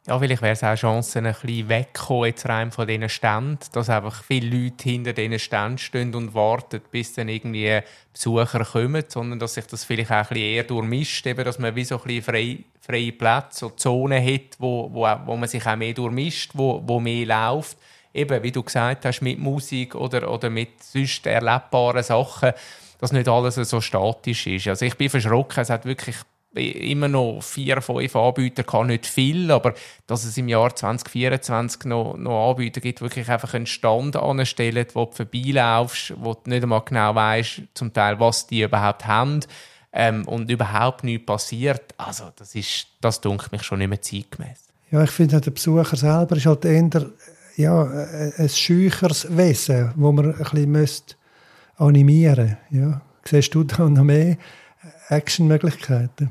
Ja, 0.08 0.18
vielleicht 0.18 0.40
wäre 0.40 0.54
es 0.54 0.62
auch 0.62 0.68
eine 0.68 0.76
Chance, 0.76 1.18
ein 1.18 1.24
bisschen 1.24 1.68
wegzukommen 1.68 2.24
jetzt 2.28 2.48
rein 2.48 2.72
von 2.72 2.88
diesen 2.88 3.10
Ständen, 3.10 3.58
dass 3.72 3.90
einfach 3.90 4.24
viele 4.24 4.56
Leute 4.56 4.84
hinter 4.84 5.12
diesen 5.12 5.38
Ständen 5.38 5.76
stehen 5.76 6.14
und 6.14 6.32
warten, 6.32 6.80
bis 6.90 7.12
dann 7.12 7.28
irgendwie 7.28 7.80
Besucher 8.10 8.64
kommen, 8.64 9.04
sondern 9.06 9.38
dass 9.38 9.52
sich 9.52 9.66
das 9.66 9.84
vielleicht 9.84 10.10
auch 10.10 10.14
ein 10.14 10.28
bisschen 10.28 10.44
eher 10.44 10.64
durchmischt, 10.64 11.26
eben, 11.26 11.44
dass 11.44 11.58
man 11.58 11.76
wie 11.76 11.84
so 11.84 11.96
ein 11.96 12.04
bisschen 12.04 12.22
frei, 12.22 12.58
freie 12.80 13.12
Plätze, 13.12 13.58
so 13.58 13.68
Zonen 13.68 14.24
hat, 14.24 14.56
wo, 14.58 14.88
wo, 14.90 15.06
wo 15.26 15.36
man 15.36 15.46
sich 15.46 15.66
auch 15.66 15.76
mehr 15.76 15.92
durchmischt, 15.92 16.52
wo, 16.54 16.82
wo 16.86 16.98
mehr 17.00 17.26
läuft. 17.26 17.76
Eben, 18.14 18.42
wie 18.42 18.52
du 18.52 18.62
gesagt 18.62 19.04
hast, 19.04 19.20
mit 19.20 19.38
Musik 19.38 19.94
oder, 19.94 20.32
oder 20.32 20.48
mit 20.48 20.82
sonst 20.82 21.26
erlebbaren 21.26 22.02
Sachen, 22.02 22.52
dass 22.98 23.12
nicht 23.12 23.28
alles 23.28 23.56
so 23.56 23.82
statisch 23.82 24.46
ist. 24.46 24.68
Also 24.68 24.86
ich 24.86 24.96
bin 24.96 25.10
verschrocken, 25.10 25.60
es 25.60 25.68
hat 25.68 25.84
wirklich 25.84 26.16
immer 26.54 27.08
noch 27.08 27.40
vier, 27.42 27.80
fünf 27.82 28.16
Anbieter 28.16 28.64
kann 28.64 28.86
nicht 28.86 29.06
viel, 29.06 29.50
aber 29.50 29.74
dass 30.06 30.24
es 30.24 30.36
im 30.38 30.48
Jahr 30.48 30.74
2024 30.74 31.84
noch, 31.84 32.16
noch 32.16 32.50
Anbieter 32.50 32.80
gibt, 32.80 33.00
wirklich 33.00 33.28
einfach 33.28 33.54
einen 33.54 33.66
Stand 33.66 34.16
anstellen, 34.16 34.86
wo 34.94 35.04
du 35.04 35.12
vorbeilaufst, 35.12 36.14
wo 36.18 36.34
du 36.34 36.50
nicht 36.50 36.62
einmal 36.62 36.82
genau 36.84 37.14
weißt, 37.14 37.62
zum 37.74 37.92
Teil, 37.92 38.18
was 38.18 38.46
die 38.46 38.62
überhaupt 38.62 39.06
haben 39.06 39.40
ähm, 39.92 40.26
und 40.26 40.50
überhaupt 40.50 41.04
nichts 41.04 41.26
passiert. 41.26 41.94
Also 41.96 42.30
das 42.36 42.54
ist, 42.54 42.86
das 43.00 43.20
dunkelt 43.20 43.52
mich 43.52 43.62
schon 43.62 43.78
nicht 43.78 43.88
mehr 43.88 44.02
zeitgemäß. 44.02 44.68
Ja, 44.90 45.04
ich 45.04 45.10
finde, 45.10 45.40
der 45.40 45.50
Besucher 45.50 45.96
selber 45.96 46.36
ist 46.36 46.46
halt 46.46 46.64
eher 46.64 47.06
ja, 47.56 47.82
ein 47.82 48.48
scheucheres 48.48 49.36
Wesen, 49.36 49.92
wo 49.96 50.12
man 50.12 50.32
ein 50.32 50.38
bisschen 50.38 50.70
müsste 50.70 51.14
animieren 51.76 52.56
müsste. 52.70 52.86
Ja. 52.86 53.00
Siehst 53.24 53.54
du 53.54 53.64
da 53.64 53.88
noch 53.88 54.04
mehr 54.04 54.38
Actionmöglichkeiten? 55.08 56.30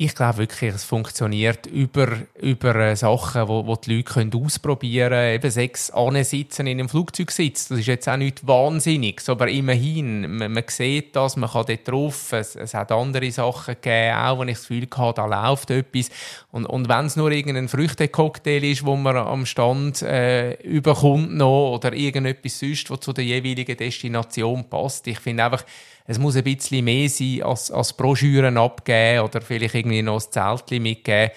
Ich 0.00 0.14
glaube 0.14 0.38
wirklich, 0.38 0.72
es 0.72 0.84
funktioniert 0.84 1.66
über, 1.66 2.18
über 2.40 2.76
äh, 2.76 2.94
Sachen, 2.94 3.48
wo, 3.48 3.66
wo 3.66 3.74
die 3.74 3.96
Leute 3.96 4.12
können 4.12 4.32
ausprobieren 4.32 5.10
können. 5.10 5.34
Eben 5.34 5.50
sechs 5.50 5.92
sitzen 6.22 6.68
in 6.68 6.78
einem 6.78 6.88
Flugzeug 6.88 7.32
sitzen. 7.32 7.74
Das 7.74 7.80
ist 7.80 7.88
jetzt 7.88 8.08
auch 8.08 8.16
nicht 8.16 8.46
Wahnsinniges, 8.46 9.28
aber 9.28 9.48
immerhin, 9.48 10.36
man, 10.36 10.52
man 10.52 10.62
sieht 10.68 11.16
das, 11.16 11.34
man 11.34 11.50
kann 11.50 11.66
dort 11.66 11.88
drauf. 11.88 12.32
Es, 12.32 12.54
es 12.54 12.74
hat 12.74 12.92
andere 12.92 13.28
Sachen 13.32 13.74
gegeben, 13.74 14.14
auch 14.14 14.38
wenn 14.38 14.46
ich 14.46 14.58
das 14.58 14.68
Gefühl 14.68 14.86
hatte, 14.96 15.14
da 15.16 15.48
läuft 15.48 15.72
etwas. 15.72 16.10
Und, 16.52 16.66
und 16.66 16.88
wenn 16.88 17.06
es 17.06 17.16
nur 17.16 17.32
irgendein 17.32 17.66
Früchtecocktail 17.66 18.62
ist, 18.62 18.86
wo 18.86 18.94
man 18.94 19.16
am 19.16 19.46
Stand 19.46 20.02
äh, 20.02 20.52
überkommt 20.62 21.34
noch, 21.34 21.72
oder 21.74 21.92
irgendetwas 21.92 22.60
sonst, 22.60 22.88
was 22.88 23.00
zu 23.00 23.12
der 23.12 23.24
jeweiligen 23.24 23.76
Destination 23.76 24.70
passt. 24.70 25.08
Ich 25.08 25.18
finde 25.18 25.46
einfach, 25.46 25.64
es 26.08 26.18
muss 26.18 26.36
ein 26.36 26.42
bisschen 26.42 26.86
mehr 26.86 27.08
sein 27.08 27.42
als, 27.42 27.70
als 27.70 27.92
Broschüren 27.92 28.56
abgeben 28.56 29.24
oder 29.24 29.42
vielleicht 29.42 29.74
irgendwie 29.74 30.00
noch 30.00 30.14
ein 30.24 30.32
Zeltchen 30.32 30.82
mitgeben. 30.82 31.30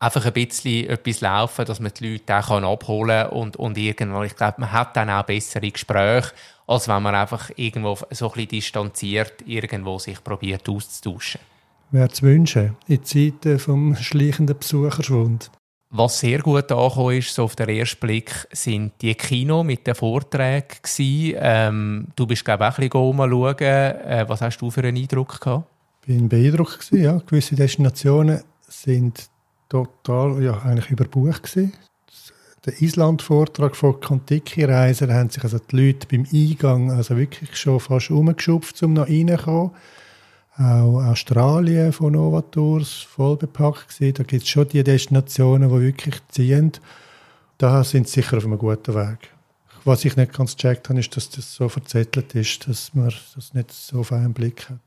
einfach 0.00 0.26
ein 0.26 0.32
bisschen 0.32 0.88
etwas 0.88 1.20
laufen, 1.20 1.64
dass 1.64 1.78
man 1.78 1.92
die 1.96 2.12
Leute 2.12 2.36
auch 2.36 2.50
abholen 2.50 3.28
kann 3.28 3.38
und, 3.38 3.56
und 3.56 3.78
irgendwo, 3.78 4.24
ich 4.24 4.34
glaube, 4.34 4.60
man 4.62 4.72
hat 4.72 4.96
dann 4.96 5.10
auch 5.10 5.22
bessere 5.22 5.70
Gespräche, 5.70 6.32
als 6.66 6.88
wenn 6.88 7.04
man 7.04 7.14
einfach 7.14 7.50
irgendwo 7.54 7.96
so 8.10 8.26
ein 8.26 8.32
bisschen 8.32 8.48
distanziert 8.48 9.34
irgendwo 9.46 10.00
sich 10.00 10.22
probiert 10.22 10.68
auszutauschen. 10.68 11.40
Wäre 11.92 12.08
zu 12.08 12.22
wünschen, 12.22 12.76
in 12.88 13.04
Zeiten 13.04 13.60
vom 13.60 13.94
schleichenden 13.94 14.58
Besucherschwund. 14.58 15.52
Was 15.98 16.20
sehr 16.20 16.40
gut 16.40 16.70
angekommen 16.70 17.16
ist, 17.16 17.34
so 17.34 17.44
auf 17.44 17.56
den 17.56 17.70
ersten 17.70 18.00
Blick, 18.00 18.46
sind 18.52 18.92
die 19.00 19.14
Kino 19.14 19.64
mit 19.64 19.86
den 19.86 19.94
Vorträgen 19.94 20.66
Ähm, 20.98 22.08
du 22.14 22.26
bist, 22.26 22.44
glaube 22.44 22.64
ich, 22.64 22.94
auch 22.94 23.12
ein 23.12 23.16
bisschen 23.16 23.30
schauen. 23.30 23.58
Äh, 23.60 24.24
was 24.28 24.42
hast 24.42 24.58
du 24.58 24.70
für 24.70 24.82
einen 24.82 24.98
Eindruck 24.98 25.40
gehabt? 25.40 25.64
Ich 26.02 26.08
bin 26.08 26.28
beeindruckt 26.28 26.92
ja. 26.92 27.16
Gewisse 27.26 27.54
Destinationen 27.54 28.42
sind 28.68 29.30
total, 29.70 30.42
ja, 30.42 30.60
eigentlich 30.62 30.90
überbucht 30.90 31.44
gewesen. 31.44 31.72
Der 32.66 32.82
Island-Vortrag 32.82 33.74
von 33.74 33.98
Kontiki-Reiser 33.98 35.12
haben 35.14 35.30
sich 35.30 35.44
also 35.44 35.58
die 35.58 35.76
Leute 35.76 36.06
beim 36.08 36.26
Eingang 36.30 36.90
also 36.90 37.16
wirklich 37.16 37.56
schon 37.56 37.80
fast 37.80 38.10
umgeschupft, 38.10 38.82
um 38.82 38.92
noch 38.92 39.08
reinzukommen. 39.08 39.70
Auch 40.58 41.02
Australien 41.04 41.92
von 41.92 42.14
Novatours 42.14 43.02
voll 43.02 43.36
bepackt 43.36 43.88
gewesen. 43.88 44.14
Da 44.14 44.22
gibt 44.22 44.42
es 44.42 44.48
schon 44.48 44.68
die 44.68 44.82
Destinationen, 44.82 45.68
die 45.68 45.80
wirklich 45.80 46.16
ziehen. 46.28 46.72
Da 47.58 47.84
sind 47.84 48.08
sie 48.08 48.22
sicher 48.22 48.38
auf 48.38 48.44
einem 48.44 48.58
guten 48.58 48.94
Weg. 48.94 49.30
Was 49.84 50.04
ich 50.04 50.16
nicht 50.16 50.32
ganz 50.32 50.56
gecheckt 50.56 50.88
habe, 50.88 50.98
ist, 50.98 51.16
dass 51.16 51.30
das 51.30 51.54
so 51.54 51.68
verzettelt 51.68 52.34
ist, 52.34 52.66
dass 52.68 52.94
man 52.94 53.12
das 53.34 53.54
nicht 53.54 53.70
so 53.70 54.00
auf 54.00 54.12
einen 54.12 54.32
Blick 54.32 54.68
hat. 54.68 54.78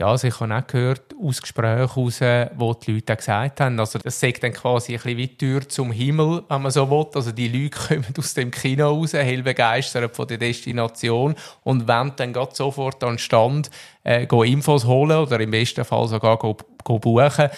Ja, 0.00 0.06
also 0.06 0.28
ich 0.28 0.38
habe 0.38 0.54
auch 0.54 0.64
gehört 0.64 1.12
aus 1.20 1.42
Gesprächen 1.42 1.88
heraus, 1.88 2.20
wo 2.54 2.72
die 2.72 2.92
Leute 2.92 3.16
gesagt 3.16 3.60
haben, 3.60 3.80
also 3.80 3.98
das 3.98 4.20
sagt 4.20 4.44
dann 4.44 4.52
quasi 4.52 4.92
ein 4.92 4.98
bisschen 4.98 5.16
wie 5.16 5.26
die 5.26 5.36
Tür 5.36 5.68
zum 5.68 5.90
Himmel, 5.90 6.44
wenn 6.48 6.62
man 6.62 6.70
so 6.70 6.88
will. 6.88 7.06
Also 7.16 7.32
die 7.32 7.48
Leute 7.48 7.76
kommen 7.88 8.14
aus 8.16 8.32
dem 8.32 8.52
Kino 8.52 8.90
raus, 8.90 9.14
hell 9.14 9.42
begeistert 9.42 10.14
von 10.14 10.28
der 10.28 10.38
Destination 10.38 11.34
und 11.64 11.88
wollen 11.88 12.12
dann 12.14 12.32
gerade 12.32 12.54
sofort 12.54 13.02
an 13.02 13.14
den 13.14 13.18
Stand 13.18 13.70
äh, 14.04 14.22
Infos 14.22 14.84
holen 14.84 15.18
oder 15.18 15.40
im 15.40 15.50
besten 15.50 15.84
Fall 15.84 16.06
sogar 16.06 16.36
go, 16.36 16.56
go 16.84 17.00
buchen. 17.00 17.48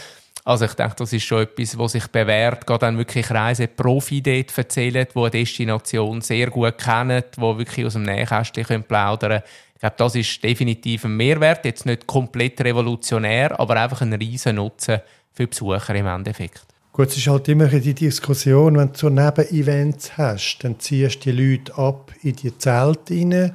Also 0.43 0.65
ich 0.65 0.73
denke, 0.73 0.95
das 0.97 1.13
ist 1.13 1.25
schon 1.25 1.43
etwas, 1.43 1.77
was 1.77 1.93
sich 1.93 2.07
bewährt, 2.07 2.67
gerade 2.67 2.87
dann 2.87 2.97
wirklich 2.97 3.31
Reiseprofi 3.31 4.23
dort 4.23 4.57
erzählen, 4.57 5.07
die 5.15 5.19
eine 5.19 5.31
Destination 5.31 6.23
sehr 6.23 6.49
gut 6.49 6.79
kennen, 6.79 7.23
die 7.37 7.41
wirklich 7.43 7.85
aus 7.85 7.93
dem 7.93 8.05
Nähkästchen 8.05 8.83
plaudern 8.85 9.43
können 9.43 9.70
ich 9.81 9.83
glaube, 9.83 9.97
das 9.97 10.15
ist 10.15 10.45
definitiv 10.45 11.07
ein 11.07 11.17
Mehrwert. 11.17 11.65
Jetzt 11.65 11.87
nicht 11.87 12.07
komplett 12.07 12.61
revolutionär, 12.61 13.59
aber 13.59 13.77
einfach 13.77 14.03
ein 14.03 14.13
riesen 14.13 14.57
Nutzen 14.57 14.99
für 15.33 15.47
Besucher 15.47 15.95
im 15.95 16.07
Endeffekt. 16.07 16.67
Gut, 16.93 17.09
es 17.09 17.17
ist 17.17 17.29
halt 17.29 17.49
immer 17.49 17.67
die 17.67 17.95
Diskussion, 17.95 18.77
wenn 18.77 18.89
du 18.89 18.99
so 18.99 19.09
Nebenevents 19.09 20.19
hast, 20.19 20.59
dann 20.59 20.79
ziehst 20.79 21.25
du 21.25 21.33
die 21.33 21.55
Leute 21.57 21.79
ab 21.79 22.13
in 22.23 22.37
die 22.37 22.59
Zelte 22.59 23.15
rein 23.15 23.53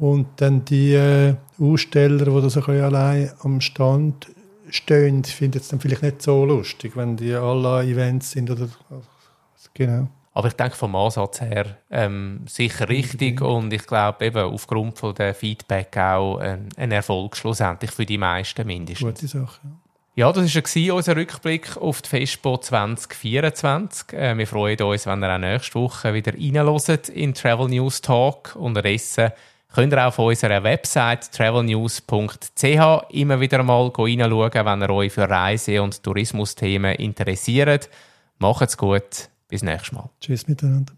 und 0.00 0.26
dann 0.38 0.64
die 0.64 0.94
äh, 0.94 1.36
Aussteller, 1.60 2.24
die 2.24 2.42
da 2.42 2.50
so 2.50 2.64
ein 2.64 2.80
allein 2.80 3.30
am 3.44 3.60
Stand 3.60 4.26
stehen, 4.70 5.22
finden 5.22 5.58
es 5.58 5.68
dann 5.68 5.78
vielleicht 5.78 6.02
nicht 6.02 6.20
so 6.20 6.44
lustig, 6.44 6.96
wenn 6.96 7.16
die 7.16 7.32
alle 7.32 7.84
Events 7.84 8.32
sind 8.32 8.50
oder 8.50 8.68
genau. 9.72 10.08
Aber 10.32 10.48
ich 10.48 10.54
denke 10.54 10.76
vom 10.76 10.94
Ansatz 10.94 11.40
her 11.40 11.76
ähm, 11.90 12.44
sicher 12.46 12.88
richtig 12.88 13.40
mhm. 13.40 13.46
und 13.46 13.72
ich 13.72 13.86
glaube 13.86 14.24
eben 14.26 14.44
aufgrund 14.44 14.98
von 14.98 15.14
der 15.14 15.34
Feedback 15.34 15.96
auch 15.96 16.38
ein, 16.38 16.68
ein 16.76 16.92
Erfolg 16.92 17.36
schlussendlich 17.36 17.90
für 17.90 18.06
die 18.06 18.18
meisten 18.18 18.66
mindestens. 18.66 19.20
Gute 19.20 19.26
Sache. 19.26 19.60
Ja, 20.14 20.30
das 20.32 20.54
war 20.54 20.94
unser 20.94 21.16
Rückblick 21.16 21.76
auf 21.76 22.02
die 22.02 22.08
Festpo 22.08 22.58
2024. 22.58 24.12
Äh, 24.12 24.36
wir 24.36 24.46
freuen 24.46 24.80
uns, 24.82 25.06
wenn 25.06 25.22
ihr 25.22 25.34
auch 25.34 25.38
nächste 25.38 25.74
Woche 25.76 26.14
wieder 26.14 26.34
reinhört 26.34 27.08
in 27.08 27.32
Travel 27.32 27.68
News 27.68 28.00
Talk. 28.00 28.54
Unterdessen 28.56 29.30
könnt 29.72 29.92
ihr 29.92 30.02
auch 30.02 30.08
auf 30.08 30.18
unserer 30.18 30.62
Website 30.62 31.32
travelnews.ch 31.32 33.10
immer 33.10 33.40
wieder 33.40 33.62
mal 33.62 33.86
reinschauen, 33.86 34.52
wenn 34.66 34.82
ihr 34.82 34.90
euch 34.90 35.12
für 35.12 35.28
Reise- 35.28 35.80
und 35.80 36.02
Tourismusthemen 36.02 36.96
interessiert. 36.96 37.88
Macht's 38.38 38.76
gut! 38.76 39.30
Bis 39.50 39.62
nächstes 39.62 39.92
Mal. 39.92 40.08
Tschüss 40.20 40.46
miteinander. 40.46 40.92